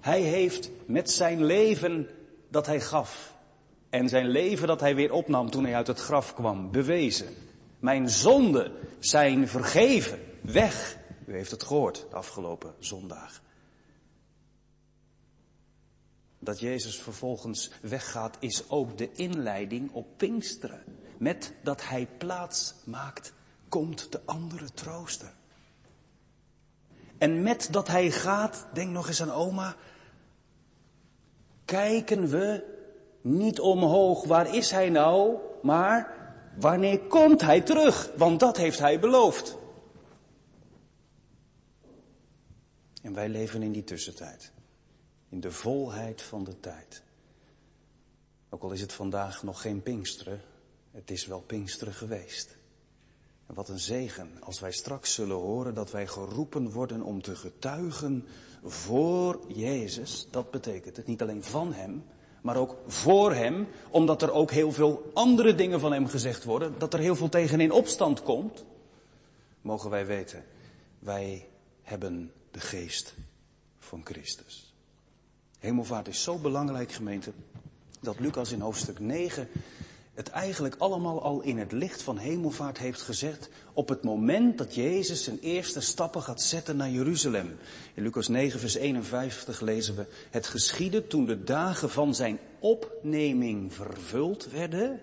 Hij 0.00 0.20
heeft 0.20 0.70
met 0.86 1.10
zijn 1.10 1.44
leven 1.44 2.08
dat 2.48 2.66
Hij 2.66 2.80
gaf 2.80 3.34
en 3.90 4.08
zijn 4.08 4.28
leven 4.28 4.66
dat 4.66 4.80
Hij 4.80 4.94
weer 4.94 5.12
opnam 5.12 5.50
toen 5.50 5.64
Hij 5.64 5.74
uit 5.74 5.86
het 5.86 6.00
graf 6.00 6.34
kwam, 6.34 6.70
bewezen. 6.70 7.28
Mijn 7.82 8.08
zonden 8.08 8.72
zijn 8.98 9.48
vergeven, 9.48 10.20
weg. 10.40 10.98
U 11.26 11.32
heeft 11.32 11.50
het 11.50 11.62
gehoord 11.62 12.06
de 12.10 12.16
afgelopen 12.16 12.74
zondag. 12.78 13.42
Dat 16.38 16.60
Jezus 16.60 17.00
vervolgens 17.00 17.70
weggaat 17.80 18.36
is 18.40 18.70
ook 18.70 18.98
de 18.98 19.12
inleiding 19.12 19.92
op 19.92 20.06
Pinksteren. 20.16 20.84
Met 21.18 21.52
dat 21.62 21.88
hij 21.88 22.08
plaats 22.18 22.74
maakt, 22.84 23.32
komt 23.68 24.12
de 24.12 24.20
andere 24.24 24.72
trooster. 24.72 25.32
En 27.18 27.42
met 27.42 27.68
dat 27.70 27.88
hij 27.88 28.10
gaat, 28.10 28.66
denk 28.72 28.90
nog 28.90 29.08
eens 29.08 29.22
aan 29.22 29.32
oma, 29.32 29.76
kijken 31.64 32.28
we 32.28 32.64
niet 33.20 33.60
omhoog, 33.60 34.24
waar 34.24 34.54
is 34.54 34.70
hij 34.70 34.90
nou, 34.90 35.36
maar 35.62 36.21
wanneer 36.60 36.98
komt 36.98 37.40
hij 37.40 37.60
terug? 37.60 38.10
Want 38.16 38.40
dat 38.40 38.56
heeft 38.56 38.78
hij 38.78 39.00
beloofd. 39.00 39.56
En 43.02 43.14
wij 43.14 43.28
leven 43.28 43.62
in 43.62 43.72
die 43.72 43.84
tussentijd. 43.84 44.52
In 45.28 45.40
de 45.40 45.52
volheid 45.52 46.22
van 46.22 46.44
de 46.44 46.60
tijd. 46.60 47.02
Ook 48.48 48.62
al 48.62 48.72
is 48.72 48.80
het 48.80 48.92
vandaag 48.92 49.42
nog 49.42 49.60
geen 49.60 49.82
Pinksteren, 49.82 50.40
het 50.90 51.10
is 51.10 51.26
wel 51.26 51.40
Pinksteren 51.40 51.94
geweest. 51.94 52.56
En 53.46 53.54
wat 53.54 53.68
een 53.68 53.78
zegen 53.78 54.30
als 54.40 54.60
wij 54.60 54.72
straks 54.72 55.14
zullen 55.14 55.36
horen 55.36 55.74
dat 55.74 55.90
wij 55.90 56.06
geroepen 56.06 56.70
worden 56.70 57.02
om 57.02 57.22
te 57.22 57.36
getuigen 57.36 58.26
voor 58.64 59.40
Jezus. 59.48 60.26
Dat 60.30 60.50
betekent 60.50 60.96
het 60.96 61.06
niet 61.06 61.22
alleen 61.22 61.42
van 61.42 61.72
Hem, 61.72 62.04
maar 62.42 62.56
ook 62.56 62.76
voor 62.86 63.34
Hem, 63.34 63.68
omdat 63.90 64.22
er 64.22 64.32
ook 64.32 64.50
heel 64.50 64.72
veel 64.72 65.10
andere 65.14 65.54
dingen 65.54 65.80
van 65.80 65.92
Hem 65.92 66.06
gezegd 66.06 66.44
worden, 66.44 66.74
dat 66.78 66.94
er 66.94 67.00
heel 67.00 67.16
veel 67.16 67.28
tegen 67.28 67.60
in 67.60 67.72
opstand 67.72 68.22
komt. 68.22 68.64
Mogen 69.60 69.90
wij 69.90 70.06
weten, 70.06 70.44
wij 70.98 71.48
hebben 71.82 72.32
de 72.50 72.60
geest 72.60 73.14
van 73.78 74.00
Christus. 74.04 74.74
Hemelvaart 75.58 76.08
is 76.08 76.22
zo 76.22 76.38
belangrijk, 76.38 76.92
gemeente, 76.92 77.32
dat 78.00 78.20
Lucas 78.20 78.52
in 78.52 78.60
hoofdstuk 78.60 78.98
9 78.98 79.48
het 80.14 80.28
eigenlijk 80.28 80.74
allemaal 80.78 81.22
al 81.22 81.40
in 81.40 81.58
het 81.58 81.72
licht 81.72 82.02
van 82.02 82.18
hemelvaart 82.18 82.78
heeft 82.78 83.02
gezet 83.02 83.48
op 83.72 83.88
het 83.88 84.02
moment 84.02 84.58
dat 84.58 84.74
Jezus 84.74 85.24
zijn 85.24 85.38
eerste 85.40 85.80
stappen 85.80 86.22
gaat 86.22 86.42
zetten 86.42 86.76
naar 86.76 86.90
Jeruzalem. 86.90 87.58
In 87.94 88.02
Lucas 88.02 88.28
9, 88.28 88.60
vers 88.60 88.74
51 88.74 89.60
lezen 89.60 89.96
we, 89.96 90.06
het 90.30 90.46
geschiedde 90.46 91.06
toen 91.06 91.24
de 91.24 91.44
dagen 91.44 91.90
van 91.90 92.14
zijn 92.14 92.38
opneming 92.58 93.74
vervuld 93.74 94.50
werden, 94.50 95.00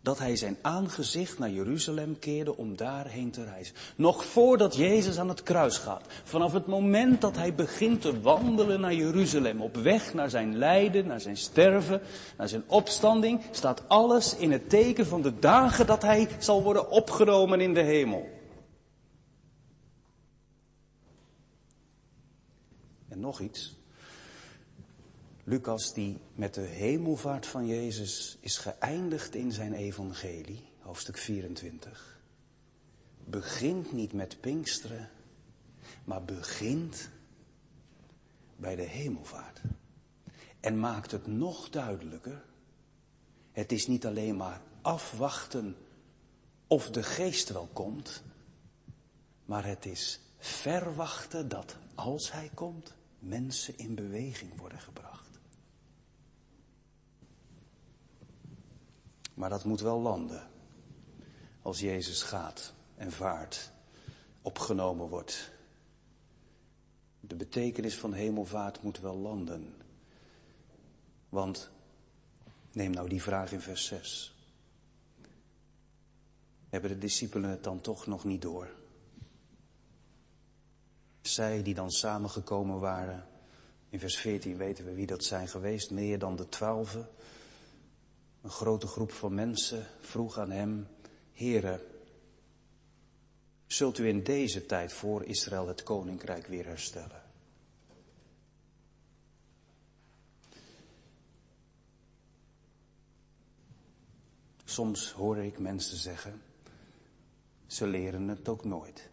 dat 0.00 0.18
hij 0.18 0.36
zijn 0.36 0.56
aangezicht 0.62 1.38
naar 1.38 1.50
Jeruzalem 1.50 2.18
keerde 2.18 2.56
om 2.56 2.76
daarheen 2.76 3.30
te 3.30 3.44
reizen. 3.44 3.74
Nog 3.96 4.24
voordat 4.24 4.76
Jezus 4.76 5.18
aan 5.18 5.28
het 5.28 5.42
kruis 5.42 5.78
gaat, 5.78 6.04
vanaf 6.24 6.52
het 6.52 6.66
moment 6.66 7.20
dat 7.20 7.36
hij 7.36 7.54
begint 7.54 8.00
te 8.00 8.20
wandelen 8.20 8.80
naar 8.80 8.94
Jeruzalem, 8.94 9.60
op 9.60 9.76
weg 9.76 10.14
naar 10.14 10.30
zijn 10.30 10.56
lijden, 10.56 11.06
naar 11.06 11.20
zijn 11.20 11.36
sterven, 11.36 12.00
naar 12.36 12.48
zijn 12.48 12.64
opstanding, 12.66 13.40
staat 13.50 13.88
alles 13.88 14.36
in 14.36 14.52
het 14.52 14.70
teken 14.70 15.06
van 15.06 15.22
de 15.22 15.38
dagen 15.38 15.86
dat 15.86 16.02
hij 16.02 16.28
zal 16.38 16.62
worden 16.62 16.90
opgenomen 16.90 17.60
in 17.60 17.74
de 17.74 17.82
hemel. 17.82 18.28
En 23.08 23.20
nog 23.20 23.40
iets. 23.40 23.76
Lucas, 25.48 25.92
die 25.92 26.20
met 26.34 26.54
de 26.54 26.60
hemelvaart 26.60 27.46
van 27.46 27.66
Jezus 27.66 28.36
is 28.40 28.58
geëindigd 28.58 29.34
in 29.34 29.52
zijn 29.52 29.72
evangelie, 29.72 30.72
hoofdstuk 30.78 31.16
24, 31.18 32.20
begint 33.24 33.92
niet 33.92 34.12
met 34.12 34.40
Pinksteren, 34.40 35.10
maar 36.04 36.24
begint 36.24 37.10
bij 38.56 38.76
de 38.76 38.82
hemelvaart. 38.82 39.60
En 40.60 40.80
maakt 40.80 41.10
het 41.10 41.26
nog 41.26 41.70
duidelijker, 41.70 42.44
het 43.52 43.72
is 43.72 43.86
niet 43.86 44.06
alleen 44.06 44.36
maar 44.36 44.60
afwachten 44.82 45.76
of 46.66 46.90
de 46.90 47.02
geest 47.02 47.48
wel 47.48 47.68
komt, 47.72 48.22
maar 49.44 49.64
het 49.64 49.86
is 49.86 50.20
verwachten 50.38 51.48
dat 51.48 51.76
als 51.94 52.32
hij 52.32 52.50
komt, 52.54 52.94
mensen 53.18 53.78
in 53.78 53.94
beweging 53.94 54.58
worden 54.58 54.80
gebracht. 54.80 55.27
Maar 59.38 59.50
dat 59.50 59.64
moet 59.64 59.80
wel 59.80 60.00
landen. 60.00 60.50
Als 61.62 61.80
Jezus 61.80 62.22
gaat 62.22 62.72
en 62.94 63.12
vaart, 63.12 63.70
opgenomen 64.42 65.08
wordt. 65.08 65.50
De 67.20 67.34
betekenis 67.34 67.98
van 67.98 68.12
hemelvaart 68.12 68.82
moet 68.82 69.00
wel 69.00 69.16
landen. 69.16 69.74
Want, 71.28 71.70
neem 72.72 72.90
nou 72.90 73.08
die 73.08 73.22
vraag 73.22 73.52
in 73.52 73.60
vers 73.60 73.86
6. 73.86 74.36
Hebben 76.68 76.90
de 76.90 76.98
discipelen 76.98 77.50
het 77.50 77.64
dan 77.64 77.80
toch 77.80 78.06
nog 78.06 78.24
niet 78.24 78.42
door? 78.42 78.68
Zij 81.20 81.62
die 81.62 81.74
dan 81.74 81.90
samengekomen 81.90 82.80
waren, 82.80 83.26
in 83.88 83.98
vers 83.98 84.16
14 84.16 84.56
weten 84.56 84.84
we 84.84 84.94
wie 84.94 85.06
dat 85.06 85.24
zijn 85.24 85.48
geweest, 85.48 85.90
meer 85.90 86.18
dan 86.18 86.36
de 86.36 86.48
twaalfen. 86.48 87.08
Een 88.48 88.54
grote 88.54 88.86
groep 88.86 89.12
van 89.12 89.34
mensen 89.34 89.86
vroeg 90.00 90.38
aan 90.38 90.50
hem, 90.50 90.88
Heere, 91.32 91.86
zult 93.66 93.98
u 93.98 94.08
in 94.08 94.22
deze 94.22 94.66
tijd 94.66 94.92
voor 94.92 95.24
Israël 95.24 95.66
het 95.66 95.82
koninkrijk 95.82 96.46
weer 96.46 96.64
herstellen? 96.64 97.22
Soms 104.64 105.12
hoor 105.12 105.38
ik 105.38 105.58
mensen 105.58 105.96
zeggen, 105.96 106.42
ze 107.66 107.86
leren 107.86 108.28
het 108.28 108.48
ook 108.48 108.64
nooit. 108.64 109.08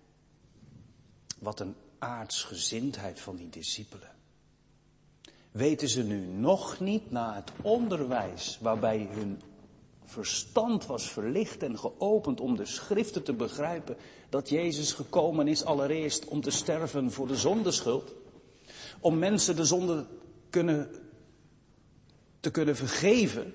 Wat 1.40 1.60
een 1.60 1.76
aardsgezindheid 2.00 3.20
van 3.20 3.36
die 3.36 3.50
discipelen 3.50 4.15
weten 5.56 5.90
ze 5.90 6.04
nu 6.04 6.26
nog 6.26 6.80
niet 6.80 7.12
na 7.12 7.36
het 7.36 7.52
onderwijs 7.62 8.60
waarbij 8.62 9.08
hun 9.12 9.42
verstand 10.04 10.86
was 10.86 11.12
verlicht 11.12 11.64
en 11.64 11.80
geopend 11.80 12.40
om 12.40 12.56
de 12.56 12.66
schriften 12.66 13.24
te 13.24 13.34
begrijpen 13.34 13.98
dat 14.30 14.50
Jezus 14.50 14.94
gekomen 14.94 15.48
is 15.48 15.66
allereerst 15.66 16.26
om 16.26 16.42
te 16.42 16.52
sterven 16.52 17.12
voor 17.12 17.28
de 17.28 17.36
zondeschuld, 17.36 18.14
om 19.00 19.18
mensen 19.18 19.56
de 19.56 19.66
zonde 19.66 20.06
kunnen, 20.50 20.90
te 22.40 22.52
kunnen 22.52 22.76
vergeven. 22.76 23.54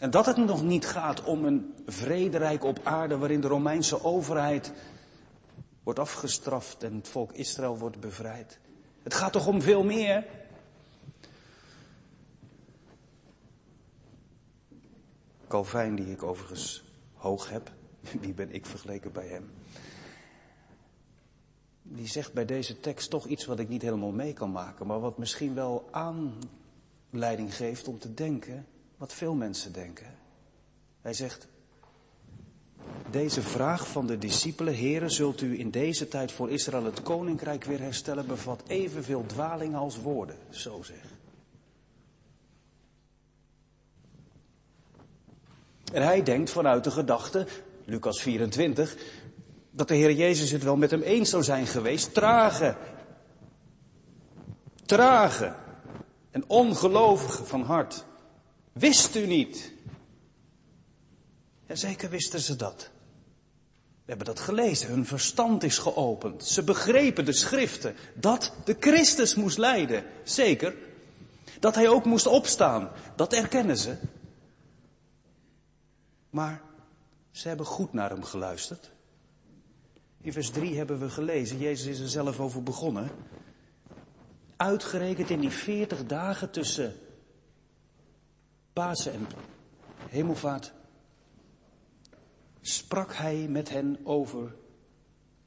En 0.00 0.10
dat 0.10 0.26
het 0.26 0.36
nog 0.36 0.62
niet 0.62 0.86
gaat 0.86 1.24
om 1.24 1.44
een 1.44 1.74
vrederijk 1.86 2.64
op 2.64 2.80
aarde 2.82 3.18
waarin 3.18 3.40
de 3.40 3.48
Romeinse 3.48 4.04
overheid 4.04 4.72
wordt 5.82 5.98
afgestraft 5.98 6.82
en 6.82 6.94
het 6.94 7.08
volk 7.08 7.32
Israël 7.32 7.78
wordt 7.78 8.00
bevrijd. 8.00 8.58
Het 9.08 9.16
gaat 9.16 9.32
toch 9.32 9.46
om 9.46 9.62
veel 9.62 9.84
meer? 9.84 10.24
Calvijn, 15.46 15.94
die 15.94 16.10
ik 16.10 16.22
overigens 16.22 16.84
hoog 17.14 17.50
heb, 17.50 17.72
wie 18.20 18.34
ben 18.34 18.52
ik 18.52 18.66
vergeleken 18.66 19.12
bij 19.12 19.26
hem? 19.26 19.50
Die 21.82 22.06
zegt 22.06 22.32
bij 22.32 22.44
deze 22.44 22.80
tekst 22.80 23.10
toch 23.10 23.26
iets 23.26 23.44
wat 23.44 23.58
ik 23.58 23.68
niet 23.68 23.82
helemaal 23.82 24.10
mee 24.10 24.32
kan 24.32 24.50
maken, 24.50 24.86
maar 24.86 25.00
wat 25.00 25.18
misschien 25.18 25.54
wel 25.54 25.88
leiding 27.10 27.54
geeft 27.54 27.88
om 27.88 27.98
te 27.98 28.14
denken 28.14 28.66
wat 28.96 29.12
veel 29.12 29.34
mensen 29.34 29.72
denken. 29.72 30.14
Hij 31.00 31.12
zegt, 31.14 31.48
deze 33.10 33.42
vraag 33.42 33.88
van 33.88 34.06
de 34.06 34.18
discipelen, 34.18 34.74
heren, 34.74 35.10
zult 35.10 35.40
u 35.40 35.58
in 35.58 35.70
deze 35.70 36.08
tijd 36.08 36.32
voor 36.32 36.50
Israël 36.50 36.84
het 36.84 37.02
koninkrijk 37.02 37.64
weer 37.64 37.80
herstellen, 37.80 38.26
bevat 38.26 38.62
evenveel 38.66 39.24
dwaling 39.26 39.76
als 39.76 40.00
woorden, 40.00 40.36
zo 40.50 40.82
zeg. 40.82 41.16
En 45.92 46.02
hij 46.02 46.22
denkt 46.22 46.50
vanuit 46.50 46.84
de 46.84 46.90
gedachte, 46.90 47.46
Lucas 47.84 48.22
24, 48.22 48.96
dat 49.70 49.88
de 49.88 49.94
Heer 49.94 50.12
Jezus 50.12 50.50
het 50.50 50.62
wel 50.62 50.76
met 50.76 50.90
hem 50.90 51.02
eens 51.02 51.30
zou 51.30 51.42
zijn 51.42 51.66
geweest. 51.66 52.14
Trage, 52.14 52.76
trage 54.86 55.54
en 56.30 56.44
ongelovige 56.46 57.44
van 57.44 57.62
hart. 57.62 58.04
Wist 58.72 59.16
u 59.16 59.26
niet? 59.26 59.72
Ja, 61.66 61.74
zeker 61.74 62.10
wisten 62.10 62.40
ze 62.40 62.56
dat. 62.56 62.90
We 64.08 64.14
hebben 64.14 64.34
dat 64.34 64.44
gelezen. 64.44 64.88
Hun 64.88 65.06
verstand 65.06 65.62
is 65.62 65.78
geopend. 65.78 66.44
Ze 66.44 66.62
begrepen 66.62 67.24
de 67.24 67.32
schriften. 67.32 67.94
Dat 68.14 68.52
de 68.64 68.76
Christus 68.80 69.34
moest 69.34 69.58
lijden. 69.58 70.04
Zeker. 70.22 70.74
Dat 71.60 71.74
hij 71.74 71.88
ook 71.88 72.04
moest 72.04 72.26
opstaan. 72.26 72.90
Dat 73.16 73.32
erkennen 73.32 73.76
ze. 73.76 73.96
Maar 76.30 76.60
ze 77.30 77.48
hebben 77.48 77.66
goed 77.66 77.92
naar 77.92 78.10
hem 78.10 78.22
geluisterd. 78.22 78.90
In 80.20 80.32
vers 80.32 80.50
3 80.50 80.76
hebben 80.76 80.98
we 80.98 81.10
gelezen, 81.10 81.58
Jezus 81.58 81.86
is 81.86 82.00
er 82.00 82.08
zelf 82.08 82.40
over 82.40 82.62
begonnen. 82.62 83.10
Uitgerekend 84.56 85.30
in 85.30 85.40
die 85.40 85.50
40 85.50 86.06
dagen 86.06 86.50
tussen 86.50 86.94
Pasen 88.72 89.12
en 89.12 89.26
Hemelvaart 90.08 90.72
sprak 92.68 93.14
hij 93.14 93.46
met 93.48 93.68
hen 93.68 93.98
over 94.04 94.54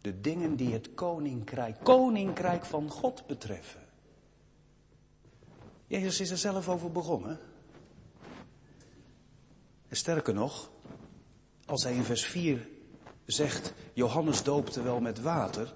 de 0.01 0.21
dingen 0.21 0.55
die 0.55 0.73
het 0.73 0.93
koninkrijk, 0.93 1.77
koninkrijk 1.83 2.65
van 2.65 2.89
God 2.89 3.27
betreffen. 3.27 3.81
Jezus 5.87 6.19
is 6.19 6.29
er 6.29 6.37
zelf 6.37 6.69
over 6.69 6.91
begonnen. 6.91 7.39
En 9.87 9.97
sterker 9.97 10.33
nog, 10.33 10.71
als 11.65 11.83
hij 11.83 11.93
in 11.93 12.03
vers 12.03 12.25
4 12.25 12.67
zegt, 13.25 13.73
Johannes 13.93 14.43
doopte 14.43 14.81
wel 14.81 14.99
met 14.99 15.21
water, 15.21 15.73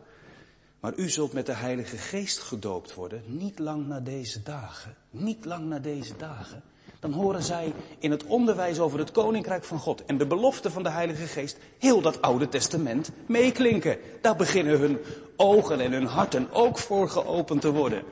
maar 0.80 0.96
u 0.96 1.10
zult 1.10 1.34
met 1.34 1.46
de 1.46 1.54
Heilige 1.54 1.98
Geest 1.98 2.40
gedoopt 2.40 2.94
worden, 2.94 3.24
niet 3.26 3.60
lang 3.60 3.88
na 3.88 4.00
deze 4.00 4.44
dagen, 4.44 4.96
niet 5.10 5.46
lang 5.46 5.66
na 5.66 5.80
deze 5.80 6.16
dagen, 6.18 6.64
dan 7.12 7.22
horen 7.22 7.44
zij 7.44 7.74
in 8.00 8.12
het 8.12 8.24
onderwijs 8.24 8.80
over 8.80 9.00
het 9.00 9.12
Koninkrijk 9.12 9.64
van 9.64 9.80
God 9.80 10.06
en 10.06 10.18
de 10.18 10.26
belofte 10.26 10.72
van 10.72 10.84
de 10.84 10.90
Heilige 10.90 11.26
Geest 11.26 11.58
heel 11.80 12.02
dat 12.02 12.22
Oude 12.22 12.50
Testament 12.50 13.12
meeklinken. 13.26 13.98
Daar 14.22 14.36
beginnen 14.36 14.80
hun 14.80 14.98
ogen 15.36 15.80
en 15.80 15.92
hun 15.92 16.06
harten 16.06 16.48
ook 16.52 16.78
voor 16.78 17.10
geopend 17.10 17.62
te 17.62 17.72
worden. 17.72 18.04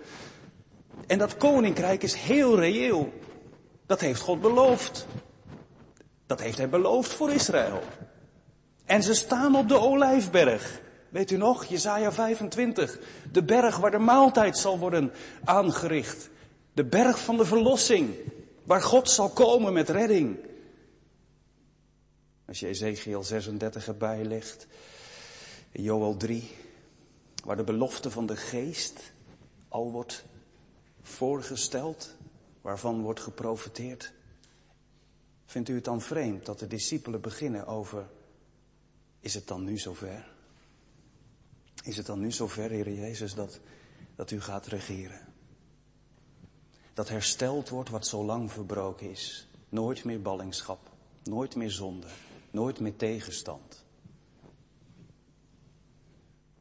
En 1.08 1.18
dat 1.18 1.38
Koninkrijk 1.38 2.04
is 2.04 2.14
heel 2.14 2.60
reëel. 2.60 3.14
Dat 3.86 4.00
heeft 4.00 4.22
God 4.22 4.42
beloofd. 4.42 5.08
Dat 6.26 6.42
heeft 6.42 6.58
hij 6.58 6.70
beloofd 6.70 7.14
voor 7.14 7.32
Israël. 7.32 7.80
En 8.86 9.04
ze 9.04 9.14
staan 9.14 9.56
op 9.56 9.68
de 9.68 9.80
olijfberg. 9.80 10.82
Weet 11.10 11.32
u 11.32 11.38
nog, 11.38 11.66
Jezaja 11.66 12.12
25. 12.12 13.00
De 13.32 13.44
berg 13.44 13.78
waar 13.78 13.92
de 13.92 13.98
maaltijd 14.00 14.58
zal 14.58 14.80
worden 14.80 15.12
aangericht. 15.44 16.30
De 16.74 16.86
berg 16.86 17.20
van 17.20 17.38
de 17.38 17.46
verlossing. 17.46 18.16
Waar 18.63 18.82
God 18.82 19.10
zal 19.10 19.29
komen 19.29 19.74
met 19.74 19.89
redding. 19.89 20.38
Als 22.46 22.60
je 22.60 22.67
Ezekiel 22.67 23.24
36 23.24 23.88
erbij 23.88 24.24
legt. 24.24 24.67
Joel 25.72 26.17
3. 26.17 26.51
Waar 27.43 27.55
de 27.55 27.63
belofte 27.63 28.12
van 28.12 28.25
de 28.25 28.35
geest 28.35 29.14
al 29.68 29.92
wordt 29.92 30.25
voorgesteld. 31.01 32.16
Waarvan 32.61 33.01
wordt 33.01 33.20
geprofiteerd. 33.20 34.14
Vindt 35.46 35.70
u 35.70 35.75
het 35.75 35.83
dan 35.83 36.01
vreemd 36.01 36.46
dat 36.46 36.59
de 36.59 36.68
discipelen 36.68 37.22
beginnen 37.22 37.66
over, 37.66 38.09
is 39.20 39.33
het 39.33 39.48
dan 39.48 39.64
nu 39.64 39.77
zover? 39.77 40.31
Is 41.83 41.98
het 41.98 42.05
dan 42.05 42.20
nu 42.20 42.31
zover, 42.31 42.70
Heer 42.70 42.92
Jezus, 42.92 43.33
dat, 43.33 43.59
dat 44.16 44.31
u 44.31 44.42
gaat 44.42 44.66
regeren? 44.66 45.32
Dat 46.94 47.10
hersteld 47.10 47.70
wordt 47.70 47.90
wat 47.90 48.08
zo 48.08 48.24
lang 48.24 48.51
verbroken 48.51 49.10
is. 49.10 49.48
Nooit 49.70 50.03
meer 50.03 50.22
ballingschap, 50.22 50.90
nooit 51.24 51.56
meer 51.56 51.72
zonde, 51.72 52.08
nooit 52.51 52.79
meer 52.79 52.96
tegenstand. 52.96 53.86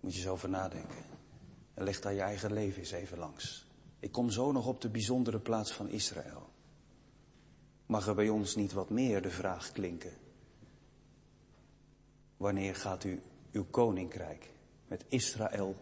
Moet 0.00 0.14
je 0.14 0.20
zo 0.20 0.32
over 0.32 0.48
nadenken. 0.48 1.04
En 1.74 1.84
leg 1.84 2.00
daar 2.00 2.14
je 2.14 2.20
eigen 2.20 2.52
leven 2.52 2.78
eens 2.78 2.90
even 2.90 3.18
langs. 3.18 3.66
Ik 3.98 4.12
kom 4.12 4.30
zo 4.30 4.52
nog 4.52 4.66
op 4.66 4.80
de 4.80 4.88
bijzondere 4.88 5.38
plaats 5.38 5.72
van 5.72 5.88
Israël. 5.88 6.50
Mag 7.86 8.06
er 8.06 8.14
bij 8.14 8.28
ons 8.28 8.54
niet 8.54 8.72
wat 8.72 8.90
meer 8.90 9.22
de 9.22 9.30
vraag 9.30 9.72
klinken? 9.72 10.12
Wanneer 12.36 12.74
gaat 12.74 13.04
u 13.04 13.22
uw 13.52 13.64
koninkrijk 13.70 14.50
met 14.86 15.04
Israël, 15.08 15.76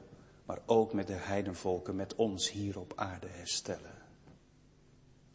maar 0.44 0.58
ook 0.66 0.92
met 0.92 1.06
de 1.06 1.12
heidenvolken, 1.12 1.96
met 1.96 2.14
ons 2.14 2.50
hier 2.50 2.78
op 2.78 2.92
aarde 2.96 3.28
herstellen? 3.28 3.99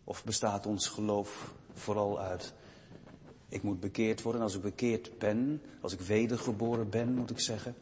Of 0.05 0.23
bestaat 0.23 0.65
ons 0.65 0.87
geloof 0.87 1.53
vooral 1.73 2.19
uit, 2.19 2.53
ik 3.49 3.63
moet 3.63 3.79
bekeerd 3.79 4.21
worden, 4.21 4.41
als 4.41 4.55
ik 4.55 4.61
bekeerd 4.61 5.17
ben, 5.17 5.61
als 5.81 5.93
ik 5.93 5.99
wedergeboren 5.99 6.89
ben, 6.89 7.13
moet 7.13 7.29
ik 7.29 7.39
zeggen, 7.39 7.75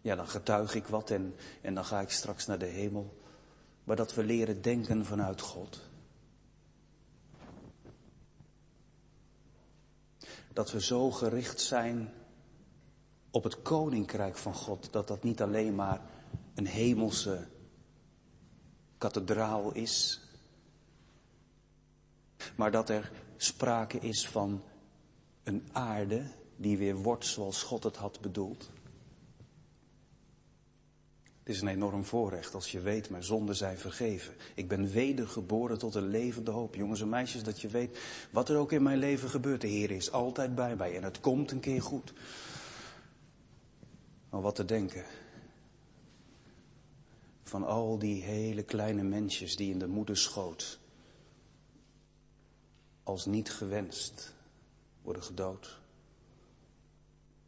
ja, 0.00 0.14
dan 0.14 0.28
getuig 0.28 0.74
ik 0.74 0.86
wat 0.86 1.10
en, 1.10 1.34
en 1.60 1.74
dan 1.74 1.84
ga 1.84 2.00
ik 2.00 2.10
straks 2.10 2.46
naar 2.46 2.58
de 2.58 2.66
hemel. 2.66 3.20
Maar 3.84 3.96
dat 3.96 4.14
we 4.14 4.24
leren 4.24 4.62
denken 4.62 5.04
vanuit 5.04 5.40
God. 5.40 5.90
dat 10.52 10.70
we 10.70 10.80
zo 10.80 11.10
gericht 11.10 11.60
zijn 11.60 12.12
op 13.30 13.44
het 13.44 13.62
koninkrijk 13.62 14.36
van 14.36 14.54
God, 14.54 14.92
dat 14.92 15.08
dat 15.08 15.22
niet 15.22 15.42
alleen 15.42 15.74
maar 15.74 16.00
een 16.54 16.66
hemelse 16.66 17.46
kathedraal 19.02 19.72
is, 19.72 20.20
maar 22.56 22.70
dat 22.70 22.88
er 22.88 23.12
sprake 23.36 23.98
is 23.98 24.28
van 24.28 24.62
een 25.42 25.68
aarde 25.72 26.22
die 26.56 26.78
weer 26.78 26.96
wordt 26.96 27.26
zoals 27.26 27.62
God 27.62 27.84
het 27.84 27.96
had 27.96 28.20
bedoeld. 28.20 28.70
Het 31.38 31.54
is 31.54 31.60
een 31.60 31.68
enorm 31.68 32.04
voorrecht 32.04 32.54
als 32.54 32.72
je 32.72 32.80
weet, 32.80 33.10
mijn 33.10 33.24
zonden 33.24 33.56
zijn 33.56 33.78
vergeven. 33.78 34.34
Ik 34.54 34.68
ben 34.68 34.90
wedergeboren 34.90 35.78
tot 35.78 35.94
een 35.94 36.08
levende 36.08 36.50
hoop. 36.50 36.74
Jongens 36.74 37.00
en 37.00 37.08
meisjes, 37.08 37.42
dat 37.42 37.60
je 37.60 37.68
weet, 37.68 37.98
wat 38.30 38.48
er 38.48 38.56
ook 38.56 38.72
in 38.72 38.82
mijn 38.82 38.98
leven 38.98 39.28
gebeurt, 39.28 39.60
de 39.60 39.66
Heer 39.66 39.90
is 39.90 40.12
altijd 40.12 40.54
bij 40.54 40.76
mij 40.76 40.96
en 40.96 41.02
het 41.02 41.20
komt 41.20 41.50
een 41.50 41.60
keer 41.60 41.82
goed. 41.82 42.12
Maar 44.30 44.40
wat 44.40 44.54
te 44.54 44.64
denken 44.64 45.04
van 47.42 47.64
al 47.64 47.98
die 47.98 48.22
hele 48.22 48.62
kleine 48.62 49.02
mensjes 49.02 49.56
die 49.56 49.70
in 49.70 49.78
de 49.78 49.88
moederschoot 49.88 50.80
als 53.02 53.26
niet 53.26 53.50
gewenst 53.50 54.34
worden 55.02 55.22
gedood. 55.22 55.80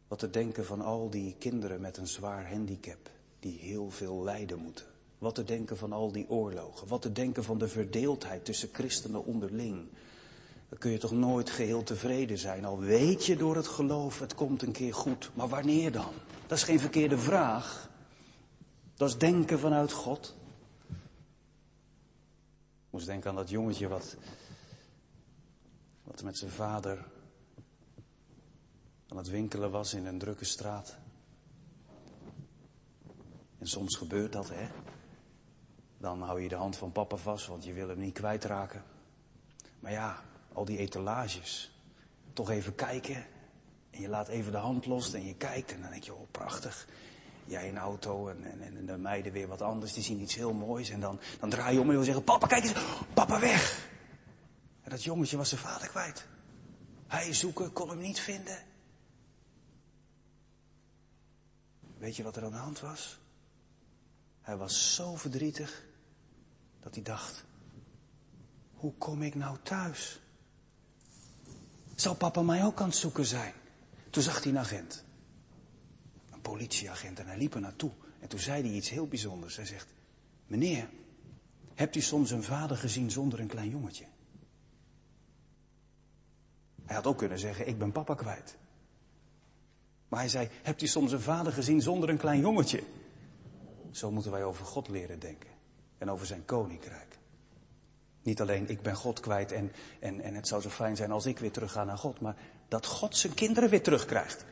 Wat 0.07 0.19
te 0.19 0.29
denken 0.29 0.65
van 0.65 0.81
al 0.81 1.09
die 1.09 1.35
kinderen 1.39 1.81
met 1.81 1.97
een 1.97 2.07
zwaar 2.07 2.49
handicap 2.49 3.09
die 3.39 3.59
heel 3.59 3.89
veel 3.89 4.23
lijden 4.23 4.59
moeten. 4.59 4.85
Wat 5.17 5.35
te 5.35 5.43
denken 5.43 5.77
van 5.77 5.91
al 5.91 6.11
die 6.11 6.29
oorlogen. 6.29 6.87
Wat 6.87 7.01
te 7.01 7.11
denken 7.11 7.43
van 7.43 7.57
de 7.57 7.67
verdeeldheid 7.67 8.45
tussen 8.45 8.69
christenen 8.71 9.25
onderling. 9.25 9.87
Dan 10.69 10.77
kun 10.77 10.91
je 10.91 10.97
toch 10.97 11.11
nooit 11.11 11.49
geheel 11.49 11.83
tevreden 11.83 12.37
zijn. 12.37 12.65
Al 12.65 12.79
weet 12.79 13.25
je 13.25 13.35
door 13.35 13.55
het 13.55 13.67
geloof, 13.67 14.19
het 14.19 14.35
komt 14.35 14.61
een 14.61 14.71
keer 14.71 14.93
goed. 14.93 15.31
Maar 15.33 15.47
wanneer 15.47 15.91
dan? 15.91 16.13
Dat 16.47 16.57
is 16.57 16.63
geen 16.63 16.79
verkeerde 16.79 17.17
vraag. 17.17 17.89
Dat 18.95 19.09
is 19.09 19.17
denken 19.17 19.59
vanuit 19.59 19.91
God. 19.91 20.35
Ik 22.85 22.91
moest 23.01 23.05
denken 23.05 23.29
aan 23.29 23.35
dat 23.35 23.49
jongetje 23.49 23.87
wat, 23.87 24.15
wat 26.03 26.23
met 26.23 26.37
zijn 26.37 26.51
vader 26.51 27.05
aan 29.07 29.17
het 29.17 29.29
winkelen 29.29 29.71
was 29.71 29.93
in 29.93 30.05
een 30.05 30.17
drukke 30.17 30.45
straat. 30.45 30.97
En 33.57 33.67
soms 33.67 33.95
gebeurt 33.95 34.31
dat, 34.31 34.49
hè. 34.49 34.67
Dan 35.97 36.21
hou 36.21 36.41
je 36.41 36.49
de 36.49 36.55
hand 36.55 36.77
van 36.77 36.91
papa 36.91 37.15
vast, 37.15 37.47
want 37.47 37.63
je 37.63 37.73
wil 37.73 37.87
hem 37.87 37.99
niet 37.99 38.13
kwijtraken. 38.13 38.83
Maar 39.79 39.91
ja, 39.91 40.23
al 40.53 40.65
die 40.65 40.77
etalages. 40.77 41.79
Toch 42.33 42.49
even 42.49 42.75
kijken. 42.75 43.25
En 43.89 44.01
je 44.01 44.09
laat 44.09 44.27
even 44.27 44.51
de 44.51 44.57
hand 44.57 44.85
los 44.85 45.13
en 45.13 45.25
je 45.25 45.35
kijkt 45.35 45.71
en 45.71 45.81
dan 45.81 45.89
denk 45.89 46.03
je, 46.03 46.13
oh 46.13 46.31
prachtig. 46.31 46.87
Jij 47.45 47.69
een 47.69 47.77
auto 47.77 48.27
en, 48.27 48.43
en, 48.43 48.77
en 48.77 48.85
de 48.85 48.97
meiden 48.97 49.31
weer 49.31 49.47
wat 49.47 49.61
anders. 49.61 49.93
Die 49.93 50.03
zien 50.03 50.21
iets 50.21 50.35
heel 50.35 50.53
moois 50.53 50.89
en 50.89 50.99
dan, 50.99 51.19
dan 51.39 51.49
draai 51.49 51.73
je 51.73 51.79
om 51.79 51.87
en 51.87 51.95
wil 51.95 52.03
zeggen, 52.03 52.23
papa 52.23 52.47
kijk 52.47 52.63
eens, 52.63 52.73
papa 53.13 53.39
weg. 53.39 53.89
En 54.81 54.89
dat 54.89 55.03
jongetje 55.03 55.37
was 55.37 55.49
zijn 55.49 55.61
vader 55.61 55.87
kwijt. 55.87 56.27
Hij 57.07 57.33
zoeken, 57.33 57.73
kon 57.73 57.89
hem 57.89 57.99
niet 57.99 58.19
vinden. 58.19 58.63
Weet 61.97 62.15
je 62.15 62.23
wat 62.23 62.35
er 62.35 62.43
aan 62.43 62.51
de 62.51 62.57
hand 62.57 62.79
was? 62.79 63.19
Hij 64.41 64.57
was 64.57 64.95
zo 64.95 65.15
verdrietig 65.15 65.83
dat 66.79 66.93
hij 66.93 67.03
dacht, 67.03 67.43
hoe 68.73 68.93
kom 68.93 69.21
ik 69.21 69.35
nou 69.35 69.57
thuis? 69.63 70.19
Zal 71.95 72.15
papa 72.15 72.41
mij 72.41 72.65
ook 72.65 72.81
aan 72.81 72.87
het 72.87 72.97
zoeken 72.97 73.25
zijn? 73.25 73.53
Toen 74.09 74.23
zag 74.23 74.43
hij 74.43 74.51
een 74.51 74.59
agent. 74.59 75.04
Politieagent 76.51 77.19
en 77.19 77.27
hij 77.27 77.37
liep 77.37 77.53
er 77.53 77.61
naartoe. 77.61 77.91
En 78.19 78.27
toen 78.27 78.39
zei 78.39 78.61
hij 78.61 78.71
iets 78.71 78.89
heel 78.89 79.07
bijzonders. 79.07 79.55
Hij 79.55 79.65
zegt, 79.65 79.93
meneer, 80.47 80.89
hebt 81.73 81.95
u 81.95 82.01
soms 82.01 82.31
een 82.31 82.43
vader 82.43 82.77
gezien 82.77 83.11
zonder 83.11 83.39
een 83.39 83.47
klein 83.47 83.69
jongetje? 83.69 84.05
Hij 86.85 86.95
had 86.95 87.05
ook 87.05 87.17
kunnen 87.17 87.39
zeggen, 87.39 87.67
ik 87.67 87.77
ben 87.77 87.91
papa 87.91 88.15
kwijt. 88.15 88.57
Maar 90.07 90.19
hij 90.19 90.29
zei, 90.29 90.49
hebt 90.63 90.81
u 90.81 90.87
soms 90.87 91.11
een 91.11 91.21
vader 91.21 91.53
gezien 91.53 91.81
zonder 91.81 92.09
een 92.09 92.17
klein 92.17 92.39
jongetje? 92.39 92.83
Zo 93.91 94.11
moeten 94.11 94.31
wij 94.31 94.43
over 94.43 94.65
God 94.65 94.87
leren 94.87 95.19
denken. 95.19 95.49
En 95.97 96.09
over 96.11 96.25
zijn 96.25 96.45
koninkrijk. 96.45 97.17
Niet 98.23 98.41
alleen 98.41 98.69
ik 98.69 98.81
ben 98.81 98.95
God 98.95 99.19
kwijt 99.19 99.51
en, 99.51 99.71
en, 99.99 100.21
en 100.21 100.35
het 100.35 100.47
zou 100.47 100.61
zo 100.61 100.69
fijn 100.69 100.95
zijn 100.95 101.11
als 101.11 101.25
ik 101.25 101.39
weer 101.39 101.51
terug 101.51 101.71
ga 101.71 101.83
naar 101.83 101.97
God. 101.97 102.19
Maar 102.19 102.35
dat 102.67 102.85
God 102.85 103.15
zijn 103.15 103.33
kinderen 103.33 103.69
weer 103.69 103.83
terugkrijgt. 103.83 104.45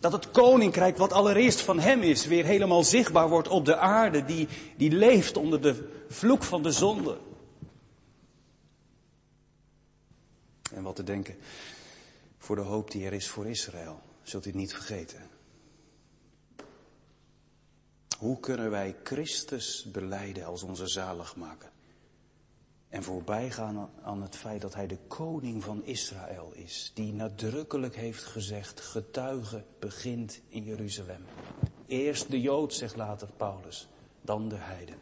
Dat 0.00 0.12
het 0.12 0.30
koninkrijk 0.30 0.96
wat 0.96 1.12
allereerst 1.12 1.60
van 1.60 1.78
hem 1.78 2.02
is 2.02 2.26
weer 2.26 2.44
helemaal 2.44 2.84
zichtbaar 2.84 3.28
wordt 3.28 3.48
op 3.48 3.64
de 3.64 3.76
aarde 3.76 4.24
die, 4.24 4.48
die 4.76 4.90
leeft 4.90 5.36
onder 5.36 5.60
de 5.60 6.04
vloek 6.08 6.42
van 6.42 6.62
de 6.62 6.72
zonde. 6.72 7.18
En 10.72 10.82
wat 10.82 10.96
te 10.96 11.04
denken 11.04 11.36
voor 12.38 12.56
de 12.56 12.62
hoop 12.62 12.90
die 12.90 13.04
er 13.04 13.12
is 13.12 13.28
voor 13.28 13.46
Israël. 13.46 14.00
Zult 14.22 14.46
u 14.46 14.50
niet 14.52 14.72
vergeten. 14.72 15.28
Hoe 18.18 18.40
kunnen 18.40 18.70
wij 18.70 18.96
Christus 19.02 19.86
beleiden 19.92 20.44
als 20.44 20.62
onze 20.62 20.88
zaligmaker? 20.88 21.69
En 22.90 23.02
voorbij 23.02 23.50
gaan 23.50 23.90
aan 24.02 24.22
het 24.22 24.36
feit 24.36 24.60
dat 24.60 24.74
hij 24.74 24.86
de 24.86 24.98
koning 25.08 25.64
van 25.64 25.84
Israël 25.84 26.52
is. 26.54 26.90
Die 26.94 27.12
nadrukkelijk 27.12 27.96
heeft 27.96 28.24
gezegd, 28.24 28.80
getuige 28.80 29.64
begint 29.78 30.40
in 30.48 30.64
Jeruzalem. 30.64 31.24
Eerst 31.86 32.30
de 32.30 32.40
Jood, 32.40 32.74
zegt 32.74 32.96
later 32.96 33.28
Paulus, 33.36 33.88
dan 34.22 34.48
de 34.48 34.56
heiden. 34.58 34.94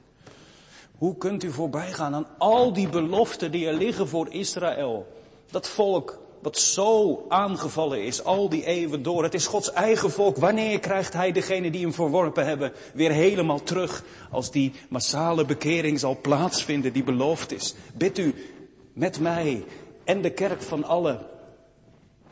Hoe 0.98 1.16
kunt 1.16 1.42
u 1.42 1.52
voorbij 1.52 1.92
gaan 1.92 2.14
aan 2.14 2.26
al 2.38 2.72
die 2.72 2.88
beloften 2.88 3.50
die 3.50 3.66
er 3.66 3.74
liggen 3.74 4.08
voor 4.08 4.32
Israël? 4.32 5.06
Dat 5.50 5.68
volk 5.68 6.20
wat 6.42 6.58
zo 6.58 7.24
aangevallen 7.28 8.04
is, 8.04 8.24
al 8.24 8.48
die 8.48 8.64
eeuwen 8.64 9.02
door. 9.02 9.22
Het 9.22 9.34
is 9.34 9.46
Gods 9.46 9.72
eigen 9.72 10.10
volk. 10.10 10.36
Wanneer 10.36 10.78
krijgt 10.78 11.12
Hij 11.12 11.32
degene 11.32 11.70
die 11.70 11.80
hem 11.80 11.92
verworpen 11.92 12.46
hebben 12.46 12.72
weer 12.94 13.10
helemaal 13.10 13.62
terug? 13.62 14.04
Als 14.30 14.50
die 14.50 14.72
massale 14.88 15.44
bekering 15.44 16.00
zal 16.00 16.20
plaatsvinden 16.20 16.92
die 16.92 17.04
beloofd 17.04 17.52
is. 17.52 17.74
Bid 17.94 18.18
u 18.18 18.34
met 18.92 19.20
mij 19.20 19.64
en 20.04 20.22
de 20.22 20.32
kerk 20.32 20.62
van 20.62 20.84
alle 20.84 21.26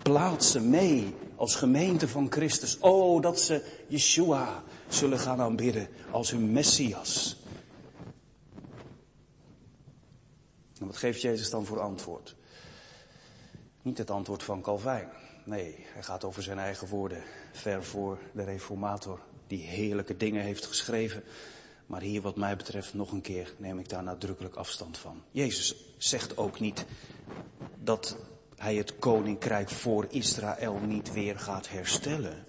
plaatsen 0.03 0.71
mee 0.71 1.15
als 1.37 1.55
gemeente 1.55 2.09
van 2.09 2.27
Christus. 2.31 2.79
Oh, 2.79 3.23
dat 3.23 3.41
ze 3.41 3.63
Yeshua 3.87 4.63
zullen 4.89 5.19
gaan 5.19 5.41
aanbidden 5.41 5.89
als 6.11 6.31
hun 6.31 6.53
Messias. 6.53 7.37
En 10.81 10.87
wat 10.87 10.97
geeft 10.97 11.21
Jezus 11.21 11.51
dan 11.51 11.65
voor 11.65 11.81
antwoord? 11.81 12.36
Niet 13.87 13.99
het 13.99 14.11
antwoord 14.11 14.43
van 14.43 14.61
Calvijn. 14.61 15.09
Nee, 15.45 15.75
hij 15.79 16.03
gaat 16.03 16.25
over 16.25 16.43
zijn 16.43 16.59
eigen 16.59 16.89
woorden. 16.89 17.23
Ver 17.53 17.85
voor 17.85 18.19
de 18.33 18.45
reformator 18.45 19.21
die 19.47 19.63
heerlijke 19.63 20.17
dingen 20.17 20.43
heeft 20.43 20.67
geschreven. 20.67 21.23
Maar 21.87 22.01
hier 22.01 22.23
wat 22.23 22.37
mij 22.37 22.57
betreft 22.57 22.95
nog 22.95 23.13
een 23.13 23.21
keer 23.21 23.55
neem 23.59 23.79
ik 23.79 23.89
daar 23.89 24.03
nadrukkelijk 24.03 24.55
afstand 24.55 24.99
van. 24.99 25.23
Jezus 25.31 25.75
zegt 25.97 26.37
ook 26.37 26.61
niet 26.61 26.85
dat 27.83 28.17
hij 28.57 28.75
het 28.75 28.99
koninkrijk 28.99 29.71
voor 29.71 30.07
Israël 30.09 30.79
niet 30.79 31.13
weer 31.13 31.39
gaat 31.39 31.69
herstellen. 31.69 32.45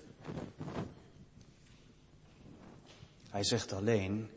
Hij 3.30 3.43
zegt 3.43 3.73
alleen, 3.73 4.30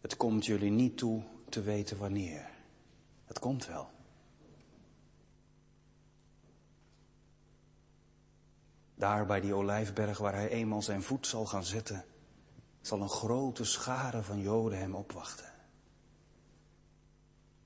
het 0.00 0.16
komt 0.16 0.46
jullie 0.46 0.70
niet 0.70 0.96
toe 0.96 1.22
te 1.48 1.62
weten 1.62 1.98
wanneer. 1.98 2.48
Het 3.24 3.38
komt 3.38 3.66
wel. 3.66 3.94
Daar 8.96 9.26
bij 9.26 9.40
die 9.40 9.54
olijfberg 9.54 10.18
waar 10.18 10.34
hij 10.34 10.48
eenmaal 10.48 10.82
zijn 10.82 11.02
voet 11.02 11.26
zal 11.26 11.46
gaan 11.46 11.64
zetten, 11.64 12.04
zal 12.80 13.00
een 13.00 13.08
grote 13.08 13.64
schare 13.64 14.22
van 14.22 14.40
Joden 14.40 14.78
hem 14.78 14.94
opwachten. 14.94 15.52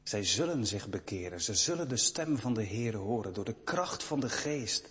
Zij 0.03 0.25
zullen 0.25 0.67
zich 0.67 0.89
bekeren, 0.89 1.41
ze 1.41 1.55
zullen 1.55 1.89
de 1.89 1.97
stem 1.97 2.39
van 2.39 2.55
de 2.55 2.63
Heer 2.63 2.97
horen 2.97 3.35
door 3.35 3.45
de 3.45 3.57
kracht 3.65 4.05
van 4.05 4.21
de 4.21 4.29
geest 4.29 4.89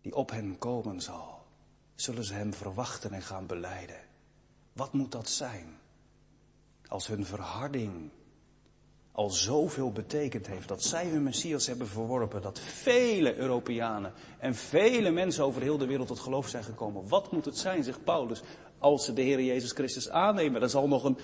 die 0.00 0.14
op 0.14 0.30
hen 0.30 0.58
komen 0.58 1.00
zal. 1.00 1.46
Zullen 1.94 2.24
ze 2.24 2.34
hem 2.34 2.54
verwachten 2.54 3.12
en 3.12 3.22
gaan 3.22 3.46
beleiden. 3.46 4.00
Wat 4.72 4.92
moet 4.92 5.12
dat 5.12 5.28
zijn? 5.28 5.78
Als 6.86 7.06
hun 7.06 7.26
verharding 7.26 8.10
al 9.20 9.30
zoveel 9.30 9.92
betekend 9.92 10.46
heeft. 10.46 10.68
Dat 10.68 10.82
zij 10.82 11.06
hun 11.06 11.22
Messias 11.22 11.66
hebben 11.66 11.86
verworpen. 11.86 12.42
Dat 12.42 12.58
vele 12.58 13.36
Europeanen 13.36 14.12
en 14.38 14.54
vele 14.54 15.10
mensen 15.10 15.44
over 15.44 15.62
heel 15.62 15.78
de 15.78 15.86
wereld 15.86 16.08
tot 16.08 16.18
geloof 16.18 16.48
zijn 16.48 16.64
gekomen. 16.64 17.08
Wat 17.08 17.32
moet 17.32 17.44
het 17.44 17.58
zijn, 17.58 17.84
zegt 17.84 18.04
Paulus, 18.04 18.42
als 18.78 19.04
ze 19.04 19.12
de 19.12 19.22
Heer 19.22 19.42
Jezus 19.42 19.72
Christus 19.72 20.10
aannemen? 20.10 20.62
Er 20.62 20.68
zal 20.68 20.88
nog 20.88 21.04
een, 21.04 21.18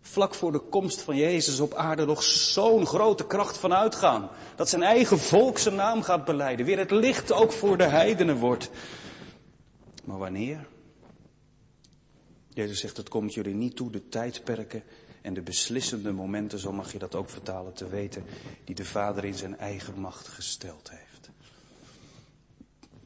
vlak 0.00 0.34
voor 0.34 0.52
de 0.52 0.58
komst 0.58 1.00
van 1.00 1.16
Jezus 1.16 1.60
op 1.60 1.74
aarde 1.74 2.06
nog 2.06 2.22
zo'n 2.22 2.86
grote 2.86 3.26
kracht 3.26 3.56
van 3.58 3.74
uitgaan. 3.74 4.28
Dat 4.56 4.68
zijn 4.68 4.82
eigen 4.82 5.18
volk 5.18 5.58
zijn 5.58 5.74
naam 5.74 6.02
gaat 6.02 6.24
beleiden. 6.24 6.66
Weer 6.66 6.78
het 6.78 6.90
licht 6.90 7.32
ook 7.32 7.52
voor 7.52 7.76
de 7.76 7.84
heidenen 7.84 8.36
wordt. 8.36 8.70
Maar 10.04 10.18
wanneer? 10.18 10.66
Jezus 12.48 12.80
zegt, 12.80 12.96
het 12.96 13.08
komt 13.08 13.34
jullie 13.34 13.54
niet 13.54 13.76
toe 13.76 13.90
de 13.90 14.08
tijdperken 14.08 14.82
en 15.24 15.34
de 15.34 15.42
beslissende 15.42 16.12
momenten, 16.12 16.58
zo 16.58 16.72
mag 16.72 16.92
je 16.92 16.98
dat 16.98 17.14
ook 17.14 17.30
vertalen, 17.30 17.72
te 17.72 17.88
weten, 17.88 18.24
die 18.64 18.74
de 18.74 18.84
Vader 18.84 19.24
in 19.24 19.34
zijn 19.34 19.58
eigen 19.58 20.00
macht 20.00 20.28
gesteld 20.28 20.90
heeft. 20.90 21.30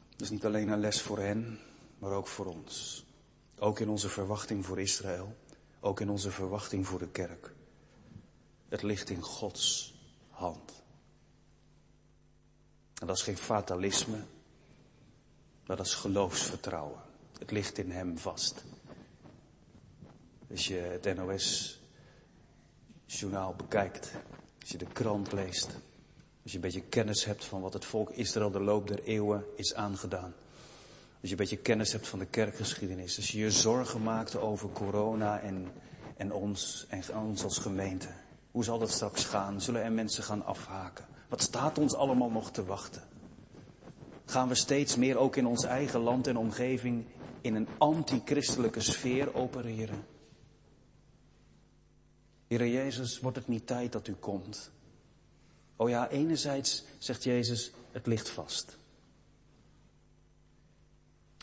Dat 0.09 0.21
is 0.21 0.29
niet 0.29 0.45
alleen 0.45 0.69
een 0.69 0.79
les 0.79 1.01
voor 1.01 1.19
hen, 1.19 1.59
maar 1.97 2.11
ook 2.11 2.27
voor 2.27 2.45
ons. 2.45 3.05
Ook 3.59 3.79
in 3.79 3.89
onze 3.89 4.09
verwachting 4.09 4.65
voor 4.65 4.79
Israël, 4.79 5.35
ook 5.79 5.99
in 5.99 6.09
onze 6.09 6.31
verwachting 6.31 6.87
voor 6.87 6.99
de 6.99 7.07
kerk. 7.07 7.53
Het 8.69 8.81
ligt 8.81 9.09
in 9.09 9.21
Gods 9.21 9.95
hand. 10.29 10.83
En 12.93 13.07
dat 13.07 13.15
is 13.15 13.23
geen 13.23 13.37
fatalisme, 13.37 14.23
dat 15.63 15.79
is 15.79 15.93
geloofsvertrouwen. 15.93 17.01
Het 17.39 17.51
ligt 17.51 17.77
in 17.77 17.91
Hem 17.91 18.17
vast. 18.17 18.63
Als 20.49 20.67
je 20.67 20.75
het 20.75 21.15
NOS 21.15 21.78
journaal 23.13 23.53
bekijkt, 23.57 24.11
als 24.61 24.69
je 24.69 24.77
de 24.77 24.85
krant 24.93 25.31
leest, 25.31 25.67
als 26.43 26.51
je 26.51 26.55
een 26.55 26.61
beetje 26.61 26.81
kennis 26.81 27.25
hebt 27.25 27.45
van 27.45 27.61
wat 27.61 27.73
het 27.73 27.85
volk 27.85 28.09
Israël 28.09 28.51
de 28.51 28.59
loop 28.59 28.87
der 28.87 29.03
eeuwen 29.03 29.45
is 29.55 29.75
aangedaan. 29.75 30.33
Als 31.21 31.29
je 31.29 31.29
een 31.29 31.35
beetje 31.35 31.57
kennis 31.57 31.91
hebt 31.91 32.07
van 32.07 32.19
de 32.19 32.25
kerkgeschiedenis. 32.25 33.17
Als 33.17 33.31
je 33.31 33.37
je 33.37 33.51
zorgen 33.51 34.03
maakt 34.03 34.37
over 34.37 34.69
corona 34.69 35.39
en, 35.39 35.67
en 36.17 36.33
ons 36.33 36.85
en 36.89 37.17
ons 37.17 37.43
als 37.43 37.57
gemeente. 37.57 38.07
Hoe 38.51 38.63
zal 38.63 38.79
dat 38.79 38.91
straks 38.91 39.25
gaan? 39.25 39.61
Zullen 39.61 39.83
er 39.83 39.91
mensen 39.91 40.23
gaan 40.23 40.45
afhaken? 40.45 41.05
Wat 41.29 41.41
staat 41.41 41.77
ons 41.77 41.95
allemaal 41.95 42.29
nog 42.29 42.51
te 42.51 42.65
wachten? 42.65 43.03
Gaan 44.25 44.47
we 44.47 44.55
steeds 44.55 44.95
meer 44.95 45.17
ook 45.17 45.35
in 45.35 45.45
ons 45.45 45.63
eigen 45.63 45.99
land 45.99 46.27
en 46.27 46.37
omgeving 46.37 47.05
in 47.41 47.55
een 47.55 47.67
antichristelijke 47.77 48.81
sfeer 48.81 49.35
opereren? 49.35 50.05
Heere 52.49 52.71
Jezus, 52.71 53.19
wordt 53.19 53.37
het 53.37 53.47
niet 53.47 53.67
tijd 53.67 53.91
dat 53.91 54.07
u 54.07 54.13
komt? 54.13 54.71
Oh 55.75 55.89
ja, 55.89 56.09
enerzijds 56.09 56.83
zegt 56.97 57.23
Jezus, 57.23 57.71
het 57.91 58.07
ligt 58.07 58.29
vast. 58.29 58.77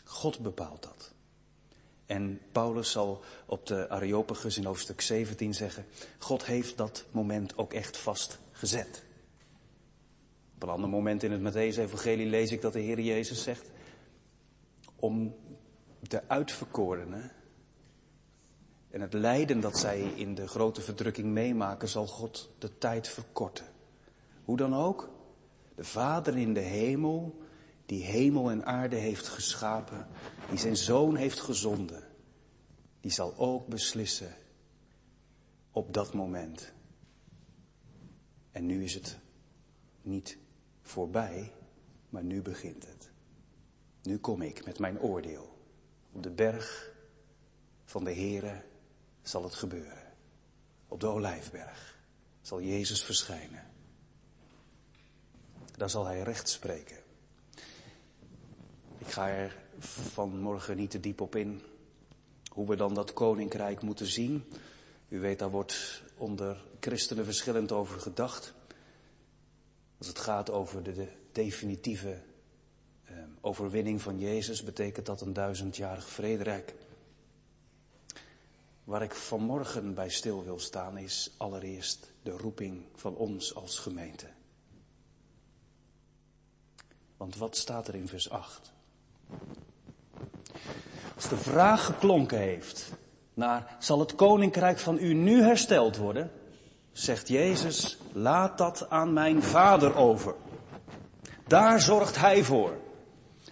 God 0.03 0.39
bepaalt 0.39 0.83
dat. 0.83 1.11
En 2.05 2.41
Paulus 2.51 2.91
zal 2.91 3.23
op 3.45 3.65
de 3.65 3.89
Areopagus 3.89 4.57
in 4.57 4.65
hoofdstuk 4.65 5.01
17 5.01 5.53
zeggen, 5.53 5.85
God 6.17 6.45
heeft 6.45 6.77
dat 6.77 7.05
moment 7.11 7.57
ook 7.57 7.73
echt 7.73 7.97
vastgezet. 7.97 9.03
Op 10.55 10.63
een 10.63 10.69
ander 10.69 10.89
moment 10.89 11.23
in 11.23 11.31
het 11.31 11.41
Matthäus-evangelie 11.41 12.27
lees 12.27 12.51
ik 12.51 12.61
dat 12.61 12.73
de 12.73 12.79
Heer 12.79 12.99
Jezus 12.99 13.43
zegt, 13.43 13.69
om 14.95 15.35
de 15.99 16.27
uitverkorenen 16.27 17.31
en 18.97 19.03
het 19.03 19.13
lijden 19.13 19.59
dat 19.59 19.77
zij 19.77 19.99
in 20.01 20.35
de 20.35 20.47
grote 20.47 20.81
verdrukking 20.81 21.27
meemaken, 21.27 21.87
zal 21.87 22.07
God 22.07 22.49
de 22.57 22.77
tijd 22.77 23.07
verkorten. 23.07 23.65
Hoe 24.43 24.57
dan 24.57 24.75
ook, 24.75 25.09
de 25.75 25.83
Vader 25.83 26.37
in 26.37 26.53
de 26.53 26.59
hemel, 26.59 27.41
die 27.85 28.03
hemel 28.03 28.51
en 28.51 28.65
aarde 28.65 28.95
heeft 28.95 29.27
geschapen, 29.27 30.07
die 30.49 30.57
zijn 30.57 30.75
zoon 30.75 31.15
heeft 31.15 31.39
gezonden, 31.39 32.03
die 32.99 33.11
zal 33.11 33.37
ook 33.37 33.67
beslissen 33.67 34.35
op 35.71 35.93
dat 35.93 36.13
moment. 36.13 36.73
En 38.51 38.65
nu 38.65 38.83
is 38.83 38.93
het 38.93 39.17
niet 40.01 40.37
voorbij, 40.81 41.53
maar 42.09 42.23
nu 42.23 42.41
begint 42.41 42.87
het. 42.87 43.11
Nu 44.01 44.17
kom 44.17 44.41
ik 44.41 44.65
met 44.65 44.79
mijn 44.79 44.99
oordeel. 44.99 45.59
Op 46.11 46.23
de 46.23 46.31
berg 46.31 46.93
van 47.83 48.03
de 48.03 48.13
Here 48.13 48.63
zal 49.27 49.43
het 49.43 49.55
gebeuren. 49.55 50.03
Op 50.87 50.99
de 50.99 51.07
Olijfberg 51.07 51.97
zal 52.41 52.61
Jezus 52.61 53.03
verschijnen. 53.03 53.63
Daar 55.75 55.89
zal 55.89 56.05
hij 56.05 56.21
recht 56.21 56.49
spreken. 56.49 56.97
Ik 58.97 59.07
ga 59.07 59.29
er 59.29 59.55
vanmorgen 59.79 60.77
niet 60.77 60.91
te 60.91 60.99
diep 60.99 61.21
op 61.21 61.35
in 61.35 61.61
hoe 62.51 62.67
we 62.67 62.75
dan 62.75 62.93
dat 62.93 63.13
koninkrijk 63.13 63.81
moeten 63.81 64.05
zien. 64.05 64.43
U 65.07 65.19
weet, 65.19 65.39
daar 65.39 65.49
wordt 65.49 66.01
onder 66.17 66.63
christenen 66.79 67.25
verschillend 67.25 67.71
over 67.71 67.99
gedacht. 67.99 68.53
Als 69.97 70.07
het 70.07 70.19
gaat 70.19 70.49
over 70.49 70.83
de, 70.83 70.93
de 70.93 71.07
definitieve 71.31 72.21
eh, 73.03 73.15
overwinning 73.41 74.01
van 74.01 74.19
Jezus, 74.19 74.63
betekent 74.63 75.05
dat 75.05 75.21
een 75.21 75.33
duizendjarig 75.33 76.09
vrederijk. 76.09 76.73
Waar 78.87 79.01
ik 79.01 79.13
vanmorgen 79.13 79.93
bij 79.93 80.09
stil 80.09 80.43
wil 80.43 80.59
staan 80.59 80.97
is 80.97 81.31
allereerst 81.37 82.11
de 82.23 82.31
roeping 82.31 82.85
van 82.95 83.15
ons 83.15 83.55
als 83.55 83.79
gemeente. 83.79 84.25
Want 87.17 87.35
wat 87.35 87.57
staat 87.57 87.87
er 87.87 87.95
in 87.95 88.07
vers 88.07 88.29
8? 88.29 88.71
Als 91.15 91.29
de 91.29 91.37
vraag 91.37 91.85
geklonken 91.85 92.37
heeft 92.37 92.91
naar 93.33 93.75
zal 93.79 93.99
het 93.99 94.15
koninkrijk 94.15 94.79
van 94.79 94.97
u 94.97 95.13
nu 95.13 95.41
hersteld 95.41 95.97
worden, 95.97 96.31
zegt 96.91 97.27
Jezus, 97.27 97.97
laat 98.11 98.57
dat 98.57 98.89
aan 98.89 99.13
mijn 99.13 99.43
Vader 99.43 99.95
over. 99.95 100.35
Daar 101.47 101.81
zorgt 101.81 102.17
Hij 102.17 102.43
voor. 102.43 102.77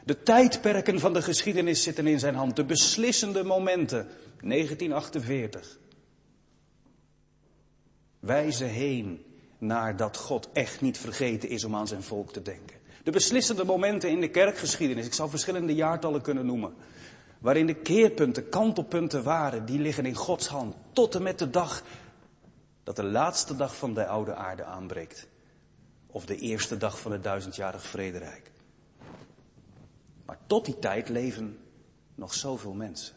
De 0.04 0.24
tijdperken 0.24 1.00
van 1.00 1.13
de 1.13 1.21
geschiedenis 1.21 1.84
zitten 1.84 2.08
in 2.08 2.19
zijn 2.19 2.36
hand, 2.36 2.56
de 2.56 2.65
beslissende 2.65 3.43
momenten. 3.43 4.08
1948. 4.50 5.80
Wijzen 8.20 8.70
heen 8.70 9.26
naar 9.58 9.96
dat 9.96 10.18
God 10.18 10.50
echt 10.54 10.82
niet 10.82 10.98
vergeten 10.98 11.50
is 11.50 11.64
om 11.64 11.76
aan 11.76 11.88
zijn 11.88 12.04
volk 12.04 12.32
te 12.32 12.42
denken. 12.42 12.78
De 13.04 13.12
beslissende 13.12 13.66
momenten 13.66 14.10
in 14.10 14.22
de 14.22 14.30
kerkgeschiedenis, 14.30 15.06
ik 15.06 15.14
zou 15.14 15.30
verschillende 15.30 15.76
jaartallen 15.76 16.22
kunnen 16.22 16.46
noemen, 16.46 16.74
waarin 17.40 17.66
de 17.66 17.76
keerpunten, 17.76 18.50
kantelpunten 18.50 19.24
waren, 19.24 19.66
die 19.66 19.80
liggen 19.80 20.06
in 20.06 20.16
Gods 20.16 20.48
hand 20.48 20.76
tot 20.94 21.16
en 21.16 21.24
met 21.24 21.40
de 21.40 21.50
dag 21.50 21.84
dat 22.84 22.96
de 22.96 23.04
laatste 23.04 23.56
dag 23.56 23.76
van 23.76 23.94
de 23.94 24.06
oude 24.06 24.36
aarde 24.36 24.64
aanbreekt. 24.64 25.28
Of 26.08 26.26
de 26.26 26.38
eerste 26.38 26.78
dag 26.78 27.00
van 27.00 27.12
het 27.12 27.24
duizendjarig 27.24 27.84
vrederijk. 27.84 28.52
Maar 30.26 30.38
tot 30.48 30.66
die 30.66 30.80
tijd 30.80 31.10
leven 31.10 31.58
nog 32.16 32.34
zoveel 32.34 32.74
mensen. 32.74 33.16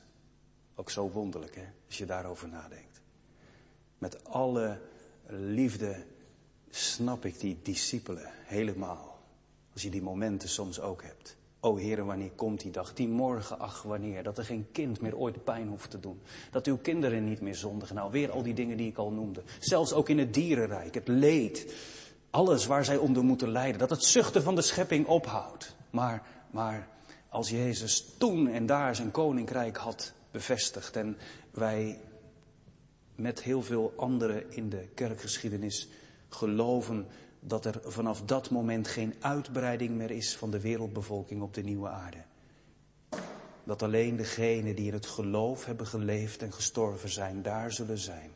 Ook 0.79 0.91
zo 0.91 1.11
wonderlijk, 1.11 1.55
hè, 1.55 1.65
als 1.87 1.99
je 1.99 2.07
daarover 2.07 2.49
nadenkt. 2.49 3.01
Met 3.99 4.25
alle 4.25 4.81
liefde 5.27 6.05
snap 6.71 7.25
ik 7.25 7.41
die 7.41 7.59
discipelen 7.63 8.31
helemaal. 8.45 9.19
Als 9.73 9.83
je 9.83 9.91
die 9.91 10.03
momenten 10.03 10.49
soms 10.49 10.81
ook 10.81 11.03
hebt. 11.03 11.37
O 11.61 11.77
Heer, 11.77 12.05
wanneer 12.05 12.31
komt 12.31 12.61
die 12.61 12.71
dag? 12.71 12.95
Die 12.95 13.09
morgen, 13.09 13.59
ach 13.59 13.83
wanneer? 13.83 14.23
Dat 14.23 14.39
er 14.39 14.45
geen 14.45 14.67
kind 14.73 15.01
meer 15.01 15.17
ooit 15.17 15.45
pijn 15.45 15.69
hoeft 15.69 15.91
te 15.91 16.01
doen. 16.01 16.21
Dat 16.51 16.67
uw 16.67 16.79
kinderen 16.79 17.25
niet 17.25 17.41
meer 17.41 17.55
zondigen. 17.55 17.95
Nou, 17.95 18.11
weer 18.11 18.31
al 18.31 18.43
die 18.43 18.55
dingen 18.55 18.77
die 18.77 18.89
ik 18.89 18.99
al 18.99 19.11
noemde. 19.11 19.43
Zelfs 19.59 19.93
ook 19.93 20.09
in 20.09 20.19
het 20.19 20.35
dierenrijk, 20.35 20.95
het 20.95 21.09
leed. 21.09 21.75
Alles 22.31 22.67
waar 22.67 22.85
zij 22.85 22.97
onder 22.97 23.25
moeten 23.25 23.49
lijden. 23.49 23.79
Dat 23.79 23.91
het 23.91 24.05
zuchten 24.05 24.43
van 24.43 24.55
de 24.55 24.63
schepping 24.63 25.07
ophoudt. 25.07 25.77
Maar, 25.91 26.27
maar 26.51 26.89
als 27.29 27.51
Jezus 27.51 28.15
toen 28.19 28.49
en 28.49 28.67
daar 28.67 28.97
zijn 28.97 29.11
koninkrijk 29.11 29.77
had 29.77 30.17
bevestigd 30.39 30.97
en 30.97 31.19
wij 31.51 32.01
met 33.15 33.43
heel 33.43 33.63
veel 33.63 33.93
anderen 33.97 34.51
in 34.53 34.69
de 34.69 34.89
kerkgeschiedenis 34.95 35.89
geloven 36.29 37.07
dat 37.41 37.65
er 37.65 37.81
vanaf 37.85 38.23
dat 38.23 38.51
moment 38.51 38.89
geen 38.89 39.15
uitbreiding 39.21 39.91
meer 39.91 40.11
is 40.11 40.37
van 40.37 40.51
de 40.51 40.61
wereldbevolking 40.61 41.43
op 41.43 41.55
de 41.55 41.63
nieuwe 41.63 41.89
aarde. 41.89 42.25
Dat 43.65 43.83
alleen 43.83 44.17
degenen 44.17 44.75
die 44.75 44.87
in 44.87 44.93
het 44.93 45.07
geloof 45.07 45.65
hebben 45.65 45.87
geleefd 45.87 46.43
en 46.43 46.53
gestorven 46.53 47.09
zijn, 47.09 47.43
daar 47.43 47.73
zullen 47.73 47.99
zijn. 47.99 48.31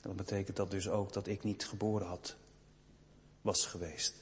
Dan 0.00 0.16
betekent 0.16 0.56
dat 0.56 0.70
dus 0.70 0.88
ook 0.88 1.12
dat 1.12 1.26
ik 1.26 1.44
niet 1.44 1.64
geboren 1.64 2.06
had, 2.06 2.36
was 3.40 3.66
geweest. 3.66 4.21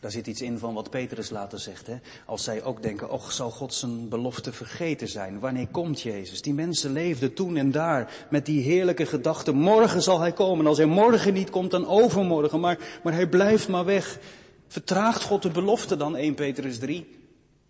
Daar 0.00 0.10
zit 0.10 0.26
iets 0.26 0.42
in 0.42 0.58
van 0.58 0.74
wat 0.74 0.90
Petrus 0.90 1.30
later 1.30 1.58
zegt. 1.58 1.86
Hè? 1.86 1.96
Als 2.26 2.44
zij 2.44 2.62
ook 2.62 2.82
denken, 2.82 3.10
och, 3.10 3.32
zal 3.32 3.50
God 3.50 3.74
zijn 3.74 4.08
belofte 4.08 4.52
vergeten 4.52 5.08
zijn? 5.08 5.38
Wanneer 5.38 5.66
komt 5.68 6.00
Jezus? 6.00 6.42
Die 6.42 6.54
mensen 6.54 6.92
leefden 6.92 7.34
toen 7.34 7.56
en 7.56 7.70
daar 7.70 8.26
met 8.30 8.46
die 8.46 8.62
heerlijke 8.62 9.06
gedachte. 9.06 9.52
Morgen 9.52 10.02
zal 10.02 10.20
hij 10.20 10.32
komen. 10.32 10.66
Als 10.66 10.78
hij 10.78 10.86
morgen 10.86 11.32
niet 11.32 11.50
komt, 11.50 11.70
dan 11.70 11.86
overmorgen. 11.86 12.60
Maar, 12.60 13.00
maar 13.02 13.12
hij 13.12 13.28
blijft 13.28 13.68
maar 13.68 13.84
weg. 13.84 14.18
Vertraagt 14.66 15.22
God 15.22 15.42
de 15.42 15.50
belofte 15.50 15.96
dan, 15.96 16.16
1 16.16 16.34
Petrus 16.34 16.78
3? 16.78 17.16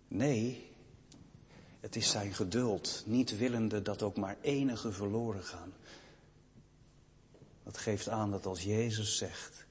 Nee, 0.07 0.69
het 1.79 1.95
is 1.95 2.09
zijn 2.09 2.33
geduld, 2.33 3.03
niet 3.05 3.37
willende 3.37 3.81
dat 3.81 4.01
ook 4.01 4.17
maar 4.17 4.37
enige 4.41 4.91
verloren 4.91 5.43
gaan. 5.43 5.73
Dat 7.63 7.77
geeft 7.77 8.09
aan 8.09 8.31
dat 8.31 8.45
als 8.45 8.63
Jezus 8.63 9.17
zegt, 9.17 9.65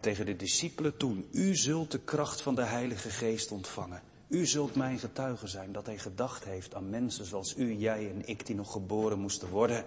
tegen 0.00 0.26
de 0.26 0.36
discipelen 0.36 0.96
toen, 0.96 1.28
u 1.32 1.56
zult 1.56 1.90
de 1.90 1.98
kracht 1.98 2.40
van 2.40 2.54
de 2.54 2.64
Heilige 2.64 3.10
Geest 3.10 3.50
ontvangen. 3.50 4.02
U 4.28 4.46
zult 4.46 4.74
mijn 4.74 4.98
getuige 4.98 5.46
zijn 5.46 5.72
dat 5.72 5.86
hij 5.86 5.98
gedacht 5.98 6.44
heeft 6.44 6.74
aan 6.74 6.90
mensen 6.90 7.24
zoals 7.24 7.56
u, 7.56 7.74
jij 7.74 8.10
en 8.10 8.28
ik 8.28 8.46
die 8.46 8.54
nog 8.54 8.72
geboren 8.72 9.18
moesten 9.18 9.48
worden. 9.48 9.84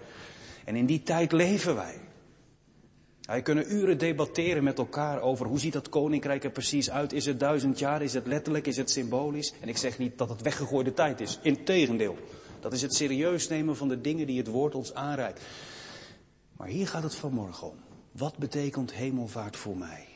En 0.66 0.76
in 0.76 0.86
die 0.86 1.04
tijd 1.04 1.32
leven 1.32 1.76
wij. 1.76 2.00
Wij 3.22 3.42
kunnen 3.42 3.74
uren 3.74 3.98
debatteren 3.98 4.64
met 4.64 4.78
elkaar 4.78 5.22
over 5.22 5.46
hoe 5.46 5.60
ziet 5.60 5.74
dat 5.74 5.90
koninkrijk 5.90 6.44
er 6.44 6.52
precies 6.52 6.92
uit. 6.92 7.14
Is 7.14 7.26
het 7.26 7.40
duizend 7.40 7.80
jaar? 7.80 8.02
Is 8.02 8.14
het 8.14 8.28
letterlijk? 8.28 8.68
Is 8.68 8.78
het 8.78 8.90
symbolisch? 8.90 9.54
En 9.62 9.68
ik 9.68 9.78
zeg 9.78 9.98
niet 9.98 10.18
dat 10.18 10.30
het 10.30 10.42
weggegooide 10.42 10.94
tijd 10.94 11.22
is. 11.22 11.40
Integendeel. 11.42 12.18
Dat 12.60 12.74
is 12.74 12.82
het 12.82 12.94
serieus 12.94 13.48
nemen 13.48 13.76
van 13.76 13.88
de 13.88 14.02
dingen 14.02 14.28
die 14.28 14.38
het 14.38 14.48
woord 14.48 14.76
ons 14.76 14.94
aanreikt. 14.94 15.42
Maar 16.58 16.68
hier 16.68 16.88
gaat 16.88 17.04
het 17.04 17.16
vanmorgen 17.16 17.68
om. 17.68 17.76
Wat 18.14 18.38
betekent 18.38 18.94
hemelvaart 18.94 19.58
voor 19.58 19.78
mij? 19.78 20.08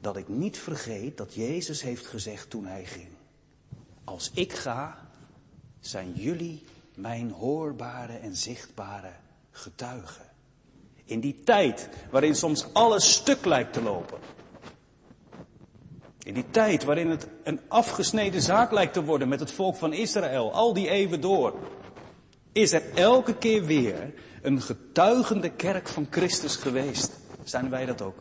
Dat 0.00 0.16
ik 0.16 0.28
niet 0.28 0.58
vergeet 0.58 1.16
dat 1.16 1.34
Jezus 1.34 1.82
heeft 1.82 2.06
gezegd 2.06 2.50
toen 2.50 2.66
hij 2.66 2.84
ging. 2.84 3.08
Als 4.04 4.30
ik 4.34 4.52
ga, 4.52 5.08
zijn 5.80 6.12
jullie 6.12 6.64
mijn 6.94 7.30
hoorbare 7.30 8.12
en 8.12 8.36
zichtbare 8.36 9.12
getuigen. 9.50 10.24
In 11.04 11.20
die 11.20 11.42
tijd 11.44 11.88
waarin 12.10 12.34
soms 12.34 12.72
alles 12.72 13.12
stuk 13.12 13.44
lijkt 13.44 13.72
te 13.72 13.82
lopen. 13.82 14.18
In 16.22 16.34
die 16.34 16.50
tijd 16.50 16.84
waarin 16.84 17.10
het 17.10 17.28
een 17.42 17.60
afgesneden 17.68 18.42
zaak 18.42 18.72
lijkt 18.72 18.92
te 18.92 19.04
worden 19.04 19.28
met 19.28 19.40
het 19.40 19.52
volk 19.52 19.76
van 19.76 19.92
Israël, 19.92 20.52
al 20.52 20.72
die 20.72 20.88
eeuwen 20.88 21.20
door, 21.20 21.54
is 22.52 22.72
er 22.72 22.82
elke 22.94 23.34
keer 23.34 23.64
weer 23.64 24.12
een 24.42 24.62
getuigende 24.62 25.50
kerk 25.50 25.88
van 25.88 26.06
Christus 26.10 26.56
geweest. 26.56 27.18
Zijn 27.44 27.70
wij 27.70 27.86
dat 27.86 28.02
ook? 28.02 28.18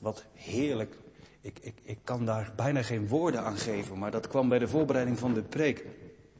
Wat 0.00 0.24
heerlijk. 0.34 0.96
Ik, 1.40 1.58
ik, 1.60 1.74
ik 1.82 1.98
kan 2.04 2.24
daar 2.24 2.52
bijna 2.56 2.82
geen 2.82 3.08
woorden 3.08 3.44
aan 3.44 3.56
geven, 3.56 3.98
maar 3.98 4.10
dat 4.10 4.28
kwam 4.28 4.48
bij 4.48 4.58
de 4.58 4.68
voorbereiding 4.68 5.18
van 5.18 5.34
de 5.34 5.42
preek. 5.42 5.84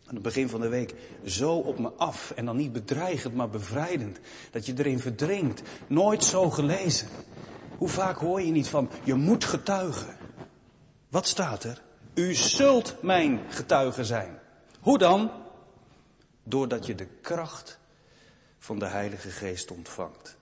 Aan 0.07 0.15
het 0.15 0.23
begin 0.23 0.49
van 0.49 0.61
de 0.61 0.69
week 0.69 0.95
zo 1.25 1.53
op 1.53 1.79
me 1.79 1.89
af. 1.89 2.31
En 2.31 2.45
dan 2.45 2.57
niet 2.57 2.73
bedreigend, 2.73 3.35
maar 3.35 3.51
bevrijdend. 3.51 4.19
Dat 4.51 4.67
je 4.67 4.75
erin 4.77 4.99
verdrinkt. 4.99 5.63
Nooit 5.87 6.25
zo 6.25 6.51
gelezen. 6.51 7.09
Hoe 7.79 7.89
vaak 7.89 8.19
hoor 8.19 8.43
je 8.43 8.53
niet 8.53 8.69
van, 8.69 8.91
je 9.05 9.15
moet 9.15 9.45
getuigen. 9.45 10.17
Wat 11.09 11.27
staat 11.27 11.65
er? 11.65 11.83
U 12.15 12.35
zult 12.35 13.03
mijn 13.03 13.41
getuige 13.49 14.05
zijn. 14.05 14.38
Hoe 14.81 14.99
dan? 14.99 15.31
Doordat 16.43 16.87
je 16.87 16.95
de 16.95 17.07
kracht 17.07 17.79
van 18.59 18.79
de 18.79 18.87
Heilige 18.87 19.31
Geest 19.31 19.71
ontvangt. 19.71 20.37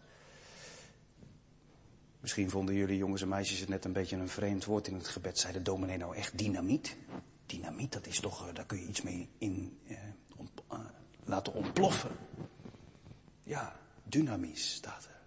Misschien 2.20 2.50
vonden 2.50 2.74
jullie 2.74 2.96
jongens 2.96 3.22
en 3.22 3.28
meisjes 3.28 3.60
het 3.60 3.68
net 3.68 3.84
een 3.84 3.92
beetje 3.92 4.16
een 4.16 4.28
vreemd 4.28 4.64
woord 4.64 4.88
in 4.88 4.94
het 4.94 5.08
gebed. 5.08 5.38
Zei 5.38 5.62
de 5.62 5.78
nou 5.96 6.16
echt 6.16 6.38
dynamiet? 6.38 6.96
Dynamiet, 7.46 7.92
dat 7.92 8.06
is 8.06 8.20
toch, 8.20 8.48
eh, 8.48 8.54
daar 8.54 8.66
kun 8.66 8.80
je 8.80 8.86
iets 8.86 9.02
mee 9.02 9.28
in, 9.38 9.78
eh, 9.86 9.96
eh, 10.68 10.78
laten 11.24 11.52
ontploffen. 11.52 12.10
Ja, 13.42 13.76
dynamisch 14.02 14.74
staat 14.74 15.04
er. 15.04 15.20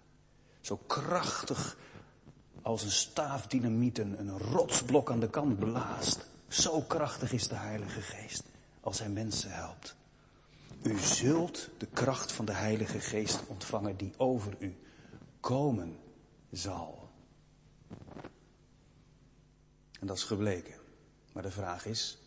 Zo 0.60 0.76
krachtig 0.76 1.76
als 2.62 2.82
een 2.82 2.90
staaf 2.90 3.46
dynamiet 3.46 3.98
een, 3.98 4.18
een 4.20 4.38
rotsblok 4.38 5.10
aan 5.10 5.20
de 5.20 5.30
kant 5.30 5.58
blaast. 5.58 6.26
Zo 6.48 6.80
krachtig 6.80 7.32
is 7.32 7.48
de 7.48 7.54
Heilige 7.54 8.00
Geest 8.00 8.49
als 8.80 8.98
hij 8.98 9.08
mensen 9.08 9.50
helpt. 9.50 9.96
U 10.82 10.98
zult 10.98 11.68
de 11.78 11.86
kracht 11.86 12.32
van 12.32 12.44
de 12.44 12.52
Heilige 12.52 13.00
Geest 13.00 13.46
ontvangen 13.46 13.96
die 13.96 14.12
over 14.16 14.56
u 14.58 14.78
komen 15.40 15.98
zal. 16.50 17.10
En 20.00 20.06
dat 20.06 20.16
is 20.16 20.22
gebleken. 20.22 20.74
Maar 21.32 21.42
de 21.42 21.50
vraag 21.50 21.86
is, 21.86 22.18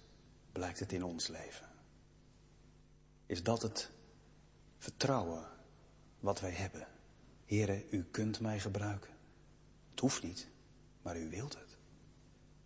blijkt 0.52 0.80
het 0.80 0.92
in 0.92 1.04
ons 1.04 1.28
leven? 1.28 1.70
Is 3.26 3.44
dat 3.44 3.62
het 3.62 3.90
vertrouwen 4.78 5.46
wat 6.20 6.40
wij 6.40 6.52
hebben? 6.52 6.88
Heren, 7.46 7.84
u 7.90 8.04
kunt 8.12 8.40
mij 8.40 8.60
gebruiken. 8.60 9.12
Het 9.90 10.00
hoeft 10.00 10.24
niet, 10.24 10.48
maar 11.02 11.18
u 11.18 11.30
wilt 11.30 11.54
het. 11.54 11.78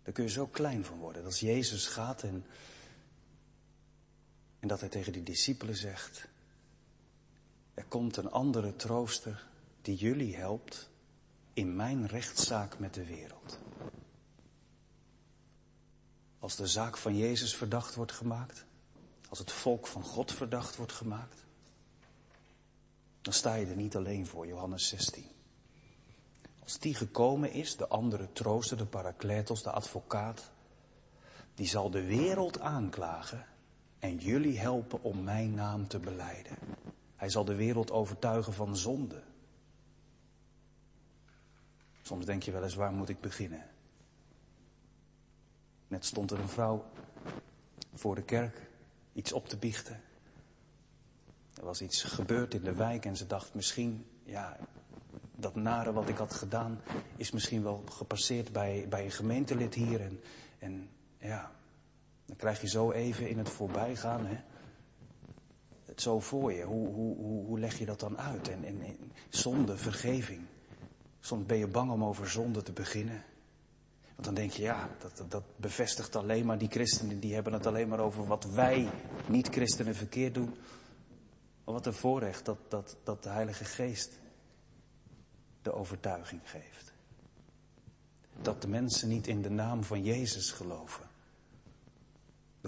Daar 0.02 0.12
kun 0.12 0.24
je 0.24 0.30
zo 0.30 0.46
klein 0.46 0.84
van 0.84 0.98
worden. 0.98 1.24
Als 1.24 1.40
Jezus 1.40 1.86
gaat 1.86 2.22
en, 2.22 2.44
en 4.68 4.74
dat 4.74 4.82
hij 4.82 4.92
tegen 4.92 5.12
die 5.12 5.22
discipelen 5.22 5.76
zegt, 5.76 6.28
er 7.74 7.84
komt 7.84 8.16
een 8.16 8.30
andere 8.30 8.76
trooster 8.76 9.46
die 9.82 9.96
jullie 9.96 10.36
helpt 10.36 10.90
in 11.52 11.76
mijn 11.76 12.06
rechtszaak 12.06 12.78
met 12.78 12.94
de 12.94 13.04
wereld. 13.04 13.58
Als 16.38 16.56
de 16.56 16.66
zaak 16.66 16.96
van 16.96 17.16
Jezus 17.16 17.56
verdacht 17.56 17.94
wordt 17.94 18.12
gemaakt, 18.12 18.64
als 19.28 19.38
het 19.38 19.52
volk 19.52 19.86
van 19.86 20.02
God 20.02 20.32
verdacht 20.32 20.76
wordt 20.76 20.92
gemaakt, 20.92 21.44
dan 23.22 23.32
sta 23.32 23.54
je 23.54 23.66
er 23.66 23.76
niet 23.76 23.96
alleen 23.96 24.26
voor, 24.26 24.46
Johannes 24.46 24.88
16. 24.88 25.26
Als 26.62 26.78
die 26.78 26.94
gekomen 26.94 27.52
is, 27.52 27.76
de 27.76 27.88
andere 27.88 28.32
trooster, 28.32 28.76
de 28.76 28.86
parakletos, 28.86 29.62
de 29.62 29.70
advocaat, 29.70 30.50
die 31.54 31.66
zal 31.66 31.90
de 31.90 32.04
wereld 32.04 32.60
aanklagen 32.60 33.46
en 33.98 34.16
jullie 34.16 34.58
helpen 34.58 35.02
om 35.02 35.22
mijn 35.24 35.54
naam 35.54 35.88
te 35.88 35.98
beleiden. 35.98 36.56
Hij 37.16 37.28
zal 37.28 37.44
de 37.44 37.54
wereld 37.54 37.90
overtuigen 37.90 38.52
van 38.52 38.76
zonde. 38.76 39.22
Soms 42.02 42.24
denk 42.24 42.42
je 42.42 42.52
wel 42.52 42.62
eens, 42.62 42.74
waar 42.74 42.92
moet 42.92 43.08
ik 43.08 43.20
beginnen? 43.20 43.66
Net 45.88 46.04
stond 46.04 46.30
er 46.30 46.38
een 46.38 46.48
vrouw 46.48 46.84
voor 47.94 48.14
de 48.14 48.22
kerk 48.22 48.70
iets 49.12 49.32
op 49.32 49.48
te 49.48 49.56
biechten. 49.56 50.00
Er 51.54 51.64
was 51.64 51.82
iets 51.82 52.02
gebeurd 52.02 52.54
in 52.54 52.62
de 52.62 52.74
wijk 52.74 53.04
en 53.04 53.16
ze 53.16 53.26
dacht 53.26 53.54
misschien, 53.54 54.06
ja, 54.24 54.56
dat 55.36 55.54
nare 55.54 55.92
wat 55.92 56.08
ik 56.08 56.16
had 56.16 56.34
gedaan 56.34 56.80
is 57.16 57.30
misschien 57.30 57.62
wel 57.62 57.84
gepasseerd 57.92 58.52
bij, 58.52 58.86
bij 58.88 59.04
een 59.04 59.10
gemeentelid 59.10 59.74
hier. 59.74 60.00
En, 60.00 60.20
en 60.58 60.90
ja, 61.18 61.52
dan 62.28 62.36
krijg 62.36 62.60
je 62.60 62.68
zo 62.68 62.90
even 62.90 63.28
in 63.28 63.38
het 63.38 63.48
voorbijgaan 63.48 64.26
hè, 64.26 64.40
het 65.84 66.02
zo 66.02 66.20
voor 66.20 66.52
je. 66.52 66.62
Hoe, 66.62 66.88
hoe, 66.88 67.16
hoe, 67.16 67.44
hoe 67.44 67.58
leg 67.58 67.78
je 67.78 67.86
dat 67.86 68.00
dan 68.00 68.18
uit? 68.18 68.48
En, 68.48 68.64
en, 68.64 68.82
zonde, 69.28 69.76
vergeving. 69.76 70.40
Soms 71.20 71.46
ben 71.46 71.58
je 71.58 71.66
bang 71.66 71.90
om 71.90 72.04
over 72.04 72.30
zonde 72.30 72.62
te 72.62 72.72
beginnen. 72.72 73.24
Want 74.14 74.24
dan 74.24 74.34
denk 74.34 74.50
je, 74.50 74.62
ja, 74.62 74.88
dat, 74.98 75.24
dat 75.28 75.42
bevestigt 75.56 76.16
alleen 76.16 76.46
maar 76.46 76.58
die 76.58 76.68
christenen, 76.68 77.20
die 77.20 77.34
hebben 77.34 77.52
het 77.52 77.66
alleen 77.66 77.88
maar 77.88 78.00
over 78.00 78.26
wat 78.26 78.44
wij 78.44 78.88
niet-christenen 79.26 79.94
verkeerd 79.94 80.34
doen. 80.34 80.54
Maar 81.64 81.74
wat 81.74 81.86
een 81.86 81.92
voorrecht 81.92 82.44
dat, 82.44 82.58
dat, 82.68 82.96
dat 83.04 83.22
de 83.22 83.28
Heilige 83.28 83.64
Geest 83.64 84.20
de 85.62 85.72
overtuiging 85.72 86.40
geeft. 86.44 86.92
Dat 88.42 88.62
de 88.62 88.68
mensen 88.68 89.08
niet 89.08 89.26
in 89.26 89.42
de 89.42 89.50
naam 89.50 89.84
van 89.84 90.02
Jezus 90.04 90.50
geloven. 90.50 91.07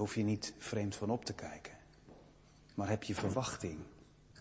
Hoef 0.00 0.14
je 0.14 0.22
niet 0.22 0.54
vreemd 0.58 0.96
van 0.96 1.10
op 1.10 1.24
te 1.24 1.32
kijken. 1.32 1.72
Maar 2.74 2.88
heb 2.88 3.02
je 3.02 3.14
verwachting 3.14 3.78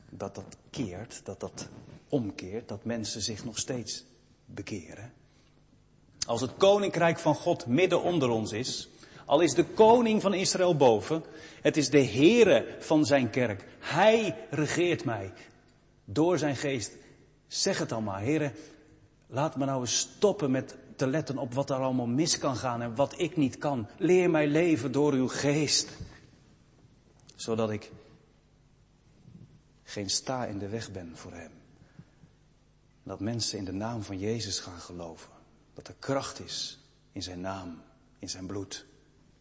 dat 0.09 0.35
dat 0.35 0.57
keert, 0.69 1.21
dat 1.23 1.39
dat 1.39 1.67
omkeert, 2.09 2.67
dat 2.67 2.83
mensen 2.83 3.21
zich 3.21 3.45
nog 3.45 3.57
steeds 3.57 4.05
bekeren? 4.45 5.13
Als 6.27 6.41
het 6.41 6.57
koninkrijk 6.57 7.19
van 7.19 7.35
God 7.35 7.65
midden 7.65 8.01
onder 8.01 8.29
ons 8.29 8.51
is, 8.51 8.89
al 9.25 9.41
is 9.41 9.53
de 9.53 9.65
koning 9.65 10.21
van 10.21 10.33
Israël 10.33 10.75
boven, 10.75 11.23
het 11.61 11.77
is 11.77 11.89
de 11.89 12.05
Heere 12.05 12.75
van 12.79 13.05
zijn 13.05 13.29
kerk. 13.29 13.65
Hij 13.79 14.47
regeert 14.49 15.05
mij 15.05 15.33
door 16.05 16.37
zijn 16.37 16.55
geest. 16.55 16.91
Zeg 17.47 17.77
het 17.77 17.89
dan 17.89 18.03
maar, 18.03 18.21
Heere, 18.21 18.51
laat 19.27 19.55
me 19.55 19.65
nou 19.65 19.79
eens 19.79 19.99
stoppen 19.99 20.51
met 20.51 20.75
te 20.99 21.07
letten 21.07 21.38
op 21.38 21.53
wat 21.53 21.69
er 21.69 21.75
allemaal 21.75 22.07
mis 22.07 22.38
kan 22.38 22.55
gaan 22.55 22.81
en 22.81 22.95
wat 22.95 23.19
ik 23.19 23.38
niet 23.38 23.57
kan. 23.57 23.88
Leer 23.97 24.29
mij 24.29 24.47
leven 24.47 24.91
door 24.91 25.13
uw 25.13 25.27
geest, 25.27 25.89
zodat 27.35 27.69
ik 27.69 27.91
geen 29.83 30.09
sta 30.09 30.45
in 30.45 30.57
de 30.57 30.67
weg 30.67 30.91
ben 30.91 31.17
voor 31.17 31.33
hem. 31.33 31.51
Dat 33.03 33.19
mensen 33.19 33.57
in 33.57 33.65
de 33.65 33.71
naam 33.71 34.03
van 34.03 34.19
Jezus 34.19 34.59
gaan 34.59 34.79
geloven. 34.79 35.29
Dat 35.73 35.88
er 35.88 35.95
kracht 35.99 36.39
is 36.39 36.79
in 37.12 37.23
zijn 37.23 37.41
naam, 37.41 37.81
in 38.19 38.29
zijn 38.29 38.45
bloed, 38.45 38.85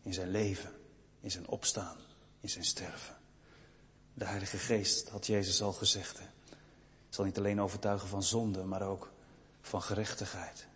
in 0.03 0.15
zijn 0.15 0.31
leven, 0.31 0.73
in 1.21 1.31
zijn 1.31 1.49
opstaan, 1.49 1.97
in 2.41 2.49
zijn 2.49 2.65
sterven. 2.65 3.17
De 4.15 4.25
Heilige 4.25 4.59
Geest, 4.59 5.09
had 5.09 5.27
Jezus 5.27 5.63
al 5.63 5.73
gezegd, 5.73 6.19
hè, 6.19 6.27
zal 7.09 7.25
niet 7.25 7.39
alleen 7.39 7.61
overtuigen 7.61 8.09
van 8.09 8.23
zonde, 8.23 8.65
maar 8.65 8.83
ook 8.83 9.13
van 9.61 9.83
gerechtigheid. 9.83 10.68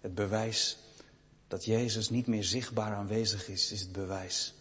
Het 0.00 0.14
bewijs 0.14 0.78
dat 1.48 1.64
Jezus 1.64 2.10
niet 2.10 2.26
meer 2.26 2.44
zichtbaar 2.44 2.94
aanwezig 2.94 3.48
is, 3.48 3.72
is 3.72 3.80
het 3.80 3.92
bewijs 3.92 4.54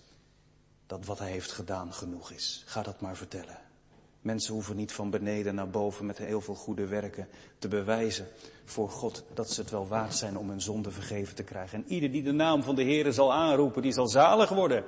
dat 0.86 1.06
wat 1.06 1.20
hij 1.20 1.32
heeft 1.32 1.52
gedaan 1.52 1.94
genoeg 1.94 2.32
is. 2.32 2.64
Ga 2.66 2.82
dat 2.82 3.02
maar 3.02 3.16
vertellen. 3.16 3.60
Mensen 4.22 4.54
hoeven 4.54 4.76
niet 4.76 4.92
van 4.92 5.10
beneden 5.10 5.56
naar 5.56 5.70
boven 5.70 6.06
met 6.06 6.18
heel 6.18 6.42
veel 6.42 6.56
goede 6.56 6.86
werken 6.86 7.28
te 7.60 7.68
bewijzen 7.68 8.28
voor 8.66 8.90
God 8.90 9.24
dat 9.34 9.52
ze 9.52 9.62
het 9.62 9.70
wel 9.70 9.88
waard 9.88 10.16
zijn 10.16 10.38
om 10.38 10.50
hun 10.50 10.62
zonde 10.62 10.92
vergeven 10.92 11.36
te 11.36 11.44
krijgen. 11.44 11.84
En 11.84 11.92
ieder 11.92 12.12
die 12.12 12.24
de 12.24 12.32
naam 12.32 12.64
van 12.64 12.76
de 12.76 12.84
Heer 12.84 13.14
zal 13.14 13.34
aanroepen, 13.34 13.82
die 13.82 13.94
zal 13.94 14.08
zalig 14.08 14.50
worden. 14.50 14.84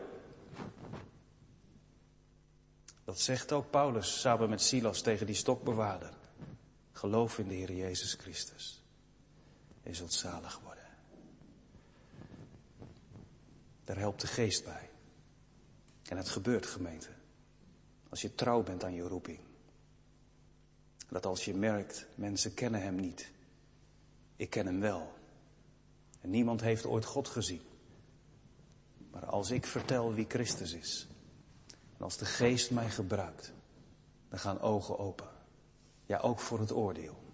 Dat 3.06 3.20
zegt 3.20 3.52
ook 3.52 3.70
Paulus 3.70 4.20
samen 4.20 4.50
met 4.50 4.62
Silas 4.62 5.02
tegen 5.02 5.26
die 5.26 5.36
stokbewaarder. 5.36 6.14
Geloof 6.92 7.40
in 7.40 7.48
de 7.48 7.54
Heer 7.54 7.74
Jezus 7.74 8.14
Christus. 8.14 8.79
Je 9.90 9.96
zult 9.96 10.14
zalig 10.14 10.60
worden. 10.60 10.84
Daar 13.84 13.98
helpt 13.98 14.22
de 14.22 14.28
geest 14.28 14.64
bij. 14.64 14.90
En 16.04 16.18
het 16.18 16.30
gebeurt, 16.30 16.66
gemeente. 16.66 17.10
Als 18.10 18.22
je 18.22 18.36
trouw 18.36 18.64
bent 18.64 18.84
aan 18.84 18.94
je 18.94 19.02
roeping. 19.02 19.40
Dat 21.08 21.26
als 21.26 21.46
je 21.46 21.54
merkt, 21.54 22.08
mensen 22.16 22.54
kennen 22.54 22.82
hem 22.82 22.96
niet. 22.96 23.32
Ik 24.36 24.50
ken 24.50 24.66
hem 24.66 24.80
wel. 24.80 25.14
En 26.22 26.30
niemand 26.30 26.62
heeft 26.62 26.86
ooit 26.86 27.06
God 27.06 27.28
gezien. 27.28 27.62
Maar 29.12 29.26
als 29.26 29.52
ik 29.52 29.66
vertel 29.66 30.14
wie 30.14 30.26
Christus 30.28 30.74
is. 30.74 31.08
En 31.98 32.04
als 32.04 32.18
de 32.18 32.26
geest 32.26 32.72
mij 32.72 32.90
gebruikt. 32.90 33.54
Dan 34.30 34.40
gaan 34.40 34.60
ogen 34.60 35.00
open. 35.00 35.30
Ja, 36.06 36.18
ook 36.18 36.40
voor 36.40 36.60
het 36.60 36.72
oordeel. 36.72 37.29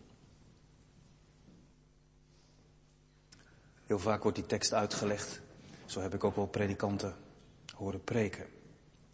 Heel 3.86 4.00
vaak 4.00 4.22
wordt 4.22 4.38
die 4.38 4.46
tekst 4.46 4.74
uitgelegd. 4.74 5.42
Zo 5.86 6.02
heb 6.02 6.14
ik 6.14 6.24
ook 6.24 6.36
wel 6.36 6.48
predikanten 6.48 7.16
horen 7.76 8.04
preken. 8.04 8.46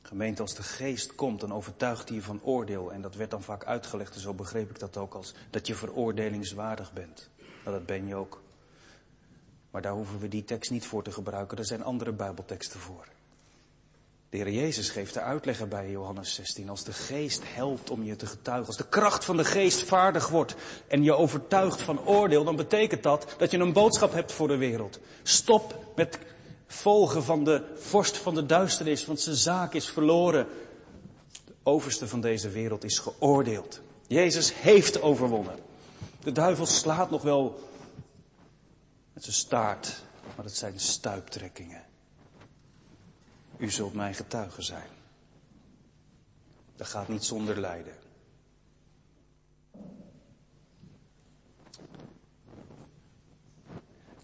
Gemeente, 0.01 0.41
als 0.41 0.55
de 0.55 0.63
geest 0.63 1.15
komt, 1.15 1.39
dan 1.39 1.53
overtuigt 1.53 2.07
hij 2.07 2.17
je 2.17 2.23
van 2.23 2.43
oordeel. 2.43 2.93
En 2.93 3.01
dat 3.01 3.15
werd 3.15 3.31
dan 3.31 3.41
vaak 3.41 3.65
uitgelegd, 3.65 4.13
en 4.15 4.21
zo 4.21 4.33
begreep 4.33 4.69
ik 4.69 4.79
dat 4.79 4.97
ook 4.97 5.13
als 5.13 5.33
dat 5.49 5.67
je 5.67 5.75
veroordelingswaardig 5.75 6.93
bent. 6.93 7.29
Nou, 7.63 7.77
dat 7.77 7.85
ben 7.85 8.07
je 8.07 8.15
ook. 8.15 8.41
Maar 9.71 9.81
daar 9.81 9.93
hoeven 9.93 10.19
we 10.19 10.27
die 10.27 10.43
tekst 10.43 10.71
niet 10.71 10.85
voor 10.85 11.03
te 11.03 11.11
gebruiken. 11.11 11.57
Er 11.57 11.65
zijn 11.65 11.83
andere 11.83 12.11
Bijbelteksten 12.11 12.79
voor. 12.79 13.07
De 14.31 14.37
Heer 14.37 14.51
Jezus 14.51 14.89
geeft 14.89 15.13
de 15.13 15.21
uitleg 15.21 15.67
bij 15.67 15.89
Johannes 15.89 16.33
16. 16.33 16.69
Als 16.69 16.83
de 16.83 16.93
geest 16.93 17.41
helpt 17.45 17.89
om 17.89 18.03
je 18.03 18.15
te 18.15 18.25
getuigen, 18.25 18.67
als 18.67 18.77
de 18.77 18.87
kracht 18.89 19.25
van 19.25 19.37
de 19.37 19.45
geest 19.45 19.83
vaardig 19.83 20.27
wordt 20.29 20.55
en 20.87 21.03
je 21.03 21.13
overtuigt 21.13 21.81
van 21.81 22.05
oordeel, 22.05 22.43
dan 22.43 22.55
betekent 22.55 23.03
dat 23.03 23.35
dat 23.37 23.51
je 23.51 23.57
een 23.57 23.73
boodschap 23.73 24.13
hebt 24.13 24.31
voor 24.31 24.47
de 24.47 24.57
wereld. 24.57 24.99
Stop 25.23 25.85
met 25.95 26.19
volgen 26.67 27.23
van 27.23 27.43
de 27.43 27.63
vorst 27.75 28.17
van 28.17 28.35
de 28.35 28.45
duisternis, 28.45 29.05
want 29.05 29.21
zijn 29.21 29.35
zaak 29.35 29.73
is 29.73 29.89
verloren. 29.89 30.47
De 31.45 31.53
overste 31.63 32.07
van 32.07 32.21
deze 32.21 32.49
wereld 32.49 32.83
is 32.83 32.99
geoordeeld. 32.99 33.81
Jezus 34.07 34.53
heeft 34.53 35.01
overwonnen. 35.01 35.59
De 36.23 36.31
duivel 36.31 36.65
slaat 36.65 37.09
nog 37.09 37.21
wel 37.21 37.69
met 39.13 39.23
zijn 39.23 39.35
staart, 39.35 40.01
maar 40.35 40.45
het 40.45 40.57
zijn 40.57 40.79
stuiptrekkingen. 40.79 41.89
U 43.61 43.69
zult 43.69 43.93
mijn 43.93 44.13
getuige 44.13 44.61
zijn. 44.61 44.89
Dat 46.75 46.87
gaat 46.87 47.07
niet 47.07 47.23
zonder 47.23 47.59
lijden. 47.59 47.95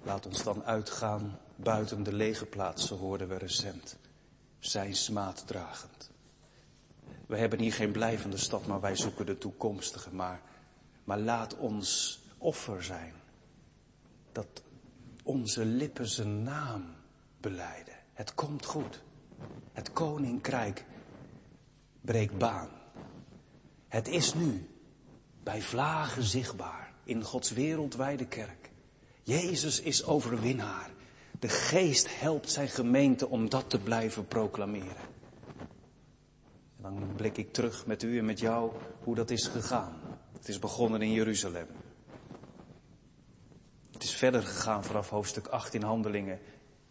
Laat 0.03 0.25
ons 0.25 0.43
dan 0.43 0.63
uitgaan 0.63 1.39
buiten 1.55 2.03
de 2.03 2.13
lege 2.13 2.45
plaatsen, 2.45 2.97
hoorden 2.97 3.27
we 3.27 3.37
recent. 3.37 3.97
Zijn 4.59 4.95
smaad 4.95 5.47
dragend. 5.47 6.11
We 7.25 7.37
hebben 7.37 7.59
hier 7.59 7.73
geen 7.73 7.91
blijvende 7.91 8.37
stad, 8.37 8.67
maar 8.67 8.81
wij 8.81 8.95
zoeken 8.95 9.25
de 9.25 9.37
toekomstige. 9.37 10.15
Maar, 10.15 10.41
maar 11.03 11.19
laat 11.19 11.57
ons 11.57 12.19
offer 12.37 12.83
zijn. 12.83 13.13
Dat 14.31 14.61
onze 15.23 15.65
lippen 15.65 16.07
zijn 16.07 16.43
naam 16.43 16.95
beleiden. 17.39 17.95
Het 18.13 18.33
komt 18.33 18.65
goed. 18.65 19.05
Het 19.73 19.93
koninkrijk 19.93 20.85
breekt 22.01 22.37
baan. 22.37 22.69
Het 23.87 24.07
is 24.07 24.33
nu 24.33 24.69
bij 25.43 25.61
vlagen 25.61 26.23
zichtbaar 26.23 26.93
in 27.03 27.23
Gods 27.23 27.51
wereldwijde 27.51 28.27
kerk. 28.27 28.69
Jezus 29.23 29.81
is 29.81 30.05
overwinnaar. 30.05 30.89
De 31.39 31.49
geest 31.49 32.19
helpt 32.19 32.51
zijn 32.51 32.67
gemeente 32.67 33.27
om 33.27 33.49
dat 33.49 33.69
te 33.69 33.79
blijven 33.79 34.27
proclameren. 34.27 35.15
En 36.77 36.99
dan 36.99 37.13
blik 37.15 37.37
ik 37.37 37.53
terug 37.53 37.85
met 37.85 38.03
u 38.03 38.17
en 38.17 38.25
met 38.25 38.39
jou 38.39 38.71
hoe 39.03 39.15
dat 39.15 39.29
is 39.29 39.47
gegaan. 39.47 39.93
Het 40.33 40.47
is 40.47 40.59
begonnen 40.59 41.01
in 41.01 41.11
Jeruzalem. 41.11 41.67
Het 43.91 44.03
is 44.03 44.15
verder 44.15 44.41
gegaan 44.41 44.83
vanaf 44.83 45.09
hoofdstuk 45.09 45.47
8 45.47 45.73
in 45.73 45.81
Handelingen. 45.81 46.39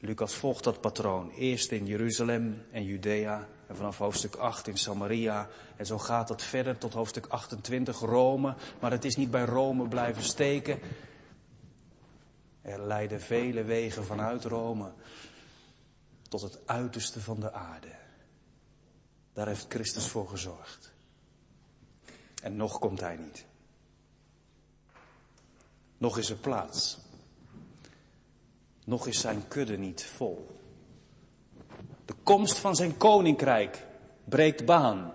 Lucas 0.06 0.34
volgt 0.34 0.64
dat 0.64 0.80
patroon. 0.80 1.30
Eerst 1.30 1.70
in 1.70 1.86
Jeruzalem 1.86 2.66
en 2.70 2.84
Judea 2.84 3.48
en 3.66 3.76
vanaf 3.76 3.98
hoofdstuk 3.98 4.34
8 4.34 4.68
in 4.68 4.76
Samaria. 4.76 5.48
En 5.76 5.86
zo 5.86 5.98
gaat 5.98 6.28
het 6.28 6.42
verder 6.42 6.78
tot 6.78 6.92
hoofdstuk 6.92 7.26
28 7.26 7.98
Rome. 7.98 8.54
Maar 8.80 8.90
het 8.90 9.04
is 9.04 9.16
niet 9.16 9.30
bij 9.30 9.44
Rome 9.44 9.88
blijven 9.88 10.22
steken. 10.22 10.78
Er 12.62 12.80
leiden 12.86 13.20
vele 13.20 13.64
wegen 13.64 14.04
vanuit 14.04 14.44
Rome 14.44 14.92
tot 16.28 16.42
het 16.42 16.66
uiterste 16.66 17.20
van 17.20 17.40
de 17.40 17.52
aarde. 17.52 17.94
Daar 19.32 19.46
heeft 19.46 19.66
Christus 19.68 20.08
voor 20.08 20.28
gezorgd. 20.28 20.92
En 22.42 22.56
nog 22.56 22.78
komt 22.78 23.00
hij 23.00 23.16
niet. 23.16 23.46
Nog 25.98 26.18
is 26.18 26.30
er 26.30 26.36
plaats. 26.36 26.98
Nog 28.86 29.06
is 29.06 29.20
zijn 29.20 29.48
kudde 29.48 29.78
niet 29.78 30.04
vol. 30.04 30.46
De 32.04 32.14
komst 32.22 32.58
van 32.58 32.76
zijn 32.76 32.96
koninkrijk 32.96 33.86
breekt 34.24 34.64
baan. 34.64 35.14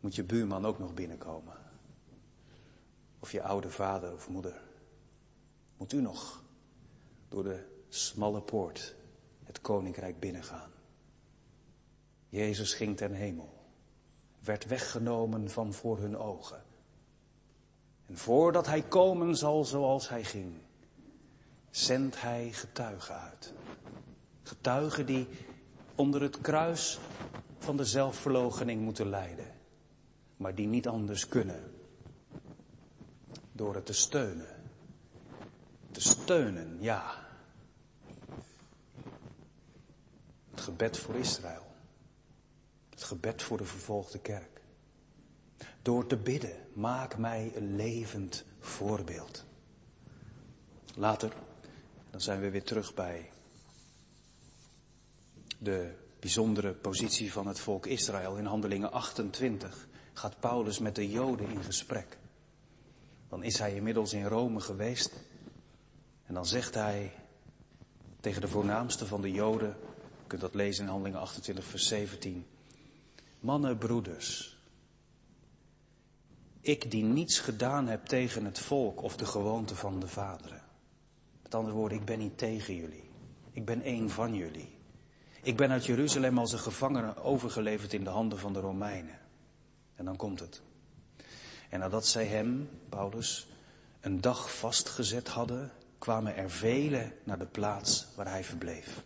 Moet 0.00 0.14
je 0.14 0.24
buurman 0.24 0.66
ook 0.66 0.78
nog 0.78 0.94
binnenkomen? 0.94 1.56
Of 3.18 3.32
je 3.32 3.42
oude 3.42 3.70
vader 3.70 4.12
of 4.12 4.28
moeder? 4.28 4.62
Moet 5.76 5.92
u 5.92 6.00
nog 6.00 6.42
door 7.28 7.42
de 7.42 7.66
smalle 7.88 8.40
poort 8.40 8.94
het 9.44 9.60
koninkrijk 9.60 10.20
binnengaan? 10.20 10.70
Jezus 12.28 12.74
ging 12.74 12.96
ten 12.96 13.12
hemel, 13.12 13.64
werd 14.40 14.66
weggenomen 14.66 15.50
van 15.50 15.72
voor 15.72 15.98
hun 15.98 16.16
ogen. 16.16 16.62
En 18.06 18.16
voordat 18.16 18.66
hij 18.66 18.82
komen 18.82 19.36
zal 19.36 19.64
zoals 19.64 20.08
hij 20.08 20.24
ging, 20.24 20.54
zendt 21.70 22.20
hij 22.20 22.52
getuigen 22.52 23.20
uit. 23.20 23.52
Getuigen 24.42 25.06
die 25.06 25.28
onder 25.94 26.22
het 26.22 26.40
kruis 26.40 26.98
van 27.58 27.76
de 27.76 27.84
zelfverloochening 27.84 28.82
moeten 28.82 29.08
lijden, 29.08 29.54
maar 30.36 30.54
die 30.54 30.66
niet 30.66 30.88
anders 30.88 31.28
kunnen 31.28 31.72
door 33.52 33.74
het 33.74 33.86
te 33.86 33.92
steunen. 33.92 34.58
Te 35.90 36.00
steunen, 36.00 36.76
ja. 36.80 37.28
Het 40.50 40.60
gebed 40.60 40.98
voor 40.98 41.14
Israël. 41.14 41.66
Het 42.90 43.02
gebed 43.02 43.42
voor 43.42 43.56
de 43.56 43.64
vervolgde 43.64 44.18
kerk. 44.18 44.60
Door 45.82 46.06
te 46.06 46.16
bidden, 46.16 46.56
maak 46.72 47.18
mij 47.18 47.52
een 47.54 47.76
levend 47.76 48.44
voorbeeld. 48.58 49.44
Later, 50.94 51.32
dan 52.10 52.20
zijn 52.20 52.40
we 52.40 52.50
weer 52.50 52.64
terug 52.64 52.94
bij 52.94 53.30
de 55.58 55.94
bijzondere 56.20 56.72
positie 56.72 57.32
van 57.32 57.46
het 57.46 57.60
volk 57.60 57.86
Israël. 57.86 58.36
In 58.36 58.44
Handelingen 58.44 58.92
28 58.92 59.88
gaat 60.12 60.40
Paulus 60.40 60.78
met 60.78 60.94
de 60.94 61.10
Joden 61.10 61.48
in 61.48 61.62
gesprek. 61.62 62.18
Dan 63.28 63.42
is 63.42 63.58
hij 63.58 63.74
inmiddels 63.74 64.12
in 64.12 64.24
Rome 64.24 64.60
geweest. 64.60 65.12
En 66.26 66.34
dan 66.34 66.46
zegt 66.46 66.74
hij 66.74 67.12
tegen 68.20 68.40
de 68.40 68.48
voornaamste 68.48 69.06
van 69.06 69.20
de 69.20 69.30
Joden, 69.30 69.76
je 70.20 70.26
kunt 70.26 70.40
dat 70.40 70.54
lezen 70.54 70.84
in 70.84 70.90
Handelingen 70.90 71.20
28, 71.20 71.64
vers 71.64 71.88
17. 71.88 72.46
Mannen, 73.40 73.78
broeders, 73.78 74.58
ik 76.60 76.90
die 76.90 77.04
niets 77.04 77.38
gedaan 77.38 77.86
heb 77.86 78.06
tegen 78.06 78.44
het 78.44 78.58
volk 78.58 79.02
of 79.02 79.16
de 79.16 79.26
gewoonte 79.26 79.74
van 79.74 80.00
de 80.00 80.08
vaderen. 80.08 80.62
Met 81.50 81.58
andere 81.58 81.78
woorden, 81.78 81.98
ik 81.98 82.04
ben 82.04 82.18
niet 82.18 82.38
tegen 82.38 82.74
jullie. 82.74 83.10
Ik 83.52 83.64
ben 83.64 83.82
één 83.82 84.10
van 84.10 84.34
jullie. 84.34 84.78
Ik 85.42 85.56
ben 85.56 85.70
uit 85.70 85.86
Jeruzalem 85.86 86.38
als 86.38 86.52
een 86.52 86.58
gevangene 86.58 87.16
overgeleverd 87.16 87.92
in 87.92 88.04
de 88.04 88.10
handen 88.10 88.38
van 88.38 88.52
de 88.52 88.60
Romeinen. 88.60 89.18
En 89.94 90.04
dan 90.04 90.16
komt 90.16 90.40
het. 90.40 90.62
En 91.68 91.78
nadat 91.78 92.06
zij 92.06 92.26
hem, 92.26 92.68
Paulus, 92.88 93.48
een 94.00 94.20
dag 94.20 94.58
vastgezet 94.58 95.28
hadden, 95.28 95.72
kwamen 95.98 96.36
er 96.36 96.50
velen 96.50 97.12
naar 97.24 97.38
de 97.38 97.46
plaats 97.46 98.06
waar 98.16 98.28
hij 98.28 98.44
verbleef. 98.44 99.04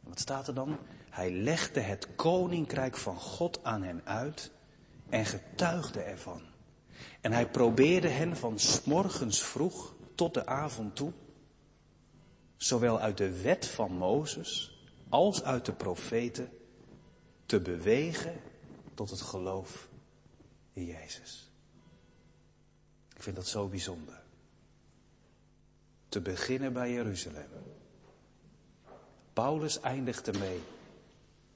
wat 0.00 0.20
staat 0.20 0.48
er 0.48 0.54
dan? 0.54 0.78
Hij 1.08 1.30
legde 1.32 1.80
het 1.80 2.08
koninkrijk 2.14 2.96
van 2.96 3.16
God 3.16 3.64
aan 3.64 3.82
hen 3.82 4.00
uit 4.04 4.50
en 5.08 5.26
getuigde 5.26 6.00
ervan. 6.00 6.42
En 7.20 7.32
hij 7.32 7.48
probeerde 7.48 8.08
hen 8.08 8.36
van 8.36 8.58
morgens 8.84 9.42
vroeg 9.42 9.94
tot 10.14 10.34
de 10.34 10.46
avond 10.46 10.96
toe, 10.96 11.12
zowel 12.62 13.00
uit 13.00 13.16
de 13.16 13.42
wet 13.42 13.66
van 13.66 13.92
Mozes 13.92 14.78
als 15.08 15.42
uit 15.42 15.64
de 15.64 15.72
profeten, 15.72 16.50
te 17.46 17.60
bewegen 17.60 18.40
tot 18.94 19.10
het 19.10 19.20
geloof 19.20 19.88
in 20.72 20.84
Jezus. 20.84 21.50
Ik 23.14 23.22
vind 23.22 23.36
dat 23.36 23.46
zo 23.46 23.68
bijzonder. 23.68 24.22
Te 26.08 26.20
beginnen 26.20 26.72
bij 26.72 26.92
Jeruzalem. 26.92 27.48
Paulus 29.32 29.80
eindigt 29.80 30.28
ermee 30.28 30.60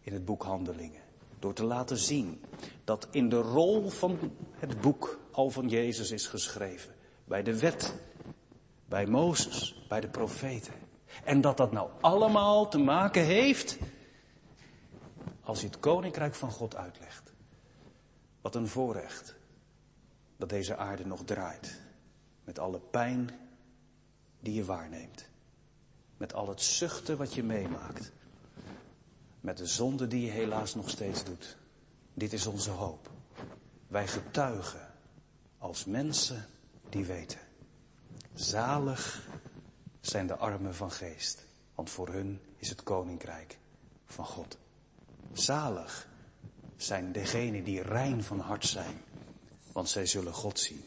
in 0.00 0.12
het 0.12 0.24
boek 0.24 0.42
Handelingen. 0.42 1.02
Door 1.38 1.54
te 1.54 1.64
laten 1.64 1.96
zien 1.96 2.42
dat 2.84 3.08
in 3.10 3.28
de 3.28 3.40
rol 3.40 3.88
van 3.88 4.18
het 4.54 4.80
boek 4.80 5.18
al 5.30 5.50
van 5.50 5.68
Jezus 5.68 6.10
is 6.10 6.26
geschreven. 6.26 6.94
Bij 7.24 7.42
de 7.42 7.58
wet, 7.58 7.94
bij 8.86 9.06
Mozes, 9.06 9.84
bij 9.88 10.00
de 10.00 10.08
profeten. 10.08 10.83
En 11.24 11.40
dat 11.40 11.56
dat 11.56 11.72
nou 11.72 11.90
allemaal 12.00 12.68
te 12.68 12.78
maken 12.78 13.24
heeft 13.24 13.78
als 15.42 15.60
je 15.60 15.66
het 15.66 15.78
koninkrijk 15.78 16.34
van 16.34 16.50
God 16.50 16.76
uitlegt. 16.76 17.32
Wat 18.40 18.54
een 18.54 18.68
voorrecht 18.68 19.34
dat 20.36 20.48
deze 20.48 20.76
aarde 20.76 21.06
nog 21.06 21.24
draait. 21.24 21.80
Met 22.44 22.58
alle 22.58 22.80
pijn 22.80 23.30
die 24.40 24.54
je 24.54 24.64
waarneemt. 24.64 25.28
Met 26.16 26.34
al 26.34 26.48
het 26.48 26.62
zuchten 26.62 27.16
wat 27.16 27.34
je 27.34 27.42
meemaakt. 27.42 28.12
Met 29.40 29.56
de 29.56 29.66
zonde 29.66 30.06
die 30.06 30.24
je 30.24 30.30
helaas 30.30 30.74
nog 30.74 30.90
steeds 30.90 31.24
doet. 31.24 31.56
Dit 32.14 32.32
is 32.32 32.46
onze 32.46 32.70
hoop. 32.70 33.10
Wij 33.86 34.06
getuigen 34.06 34.92
als 35.58 35.84
mensen 35.84 36.46
die 36.88 37.04
weten. 37.04 37.38
Zalig 38.34 39.28
zijn 40.06 40.26
de 40.26 40.36
armen 40.36 40.74
van 40.74 40.90
geest, 40.90 41.46
want 41.74 41.90
voor 41.90 42.08
hun 42.08 42.40
is 42.56 42.68
het 42.68 42.82
koninkrijk 42.82 43.58
van 44.06 44.24
God. 44.24 44.58
Zalig 45.32 46.08
zijn 46.76 47.12
degenen 47.12 47.64
die 47.64 47.82
rein 47.82 48.24
van 48.24 48.40
hart 48.40 48.66
zijn, 48.66 49.00
want 49.72 49.88
zij 49.88 50.06
zullen 50.06 50.32
God 50.32 50.58
zien. 50.58 50.84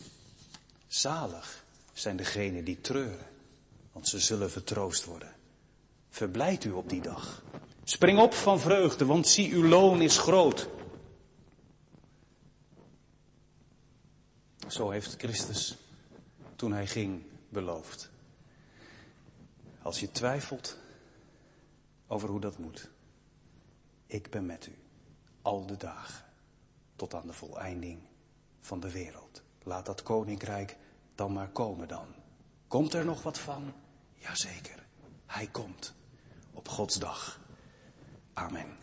Zalig 0.87 1.63
zijn 1.93 2.17
degenen 2.17 2.63
die 2.63 2.81
treuren, 2.81 3.27
want 3.91 4.07
ze 4.07 4.19
zullen 4.19 4.51
vertroost 4.51 5.05
worden. 5.05 5.35
Verblijd 6.09 6.63
u 6.63 6.71
op 6.71 6.89
die 6.89 7.01
dag. 7.01 7.43
Spring 7.83 8.19
op 8.19 8.33
van 8.33 8.59
vreugde, 8.59 9.05
want 9.05 9.27
zie 9.27 9.53
uw 9.53 9.67
loon 9.67 10.01
is 10.01 10.17
groot. 10.17 10.69
Zo 14.67 14.89
heeft 14.89 15.15
Christus, 15.17 15.77
toen 16.55 16.73
hij 16.73 16.87
ging, 16.87 17.23
beloofd. 17.49 18.09
Als 19.87 19.99
je 19.99 20.11
twijfelt 20.11 20.77
over 22.07 22.29
hoe 22.29 22.39
dat 22.39 22.57
moet. 22.57 22.89
Ik 24.05 24.29
ben 24.29 24.45
met 24.45 24.67
u. 24.67 24.75
Al 25.41 25.65
de 25.65 25.77
dagen. 25.77 26.25
Tot 26.95 27.13
aan 27.13 27.27
de 27.27 27.33
voleinding 27.33 28.01
van 28.59 28.79
de 28.79 28.91
wereld. 28.91 29.41
Laat 29.63 29.85
dat 29.85 30.03
koninkrijk 30.03 30.77
dan 31.15 31.33
maar 31.33 31.49
komen 31.49 31.87
dan. 31.87 32.07
Komt 32.67 32.93
er 32.93 33.05
nog 33.05 33.23
wat 33.23 33.39
van? 33.39 33.73
Jazeker. 34.15 34.85
Hij 35.25 35.47
komt. 35.47 35.93
Op 36.53 36.67
Gods 36.67 36.95
dag. 36.95 37.39
Amen. 38.33 38.77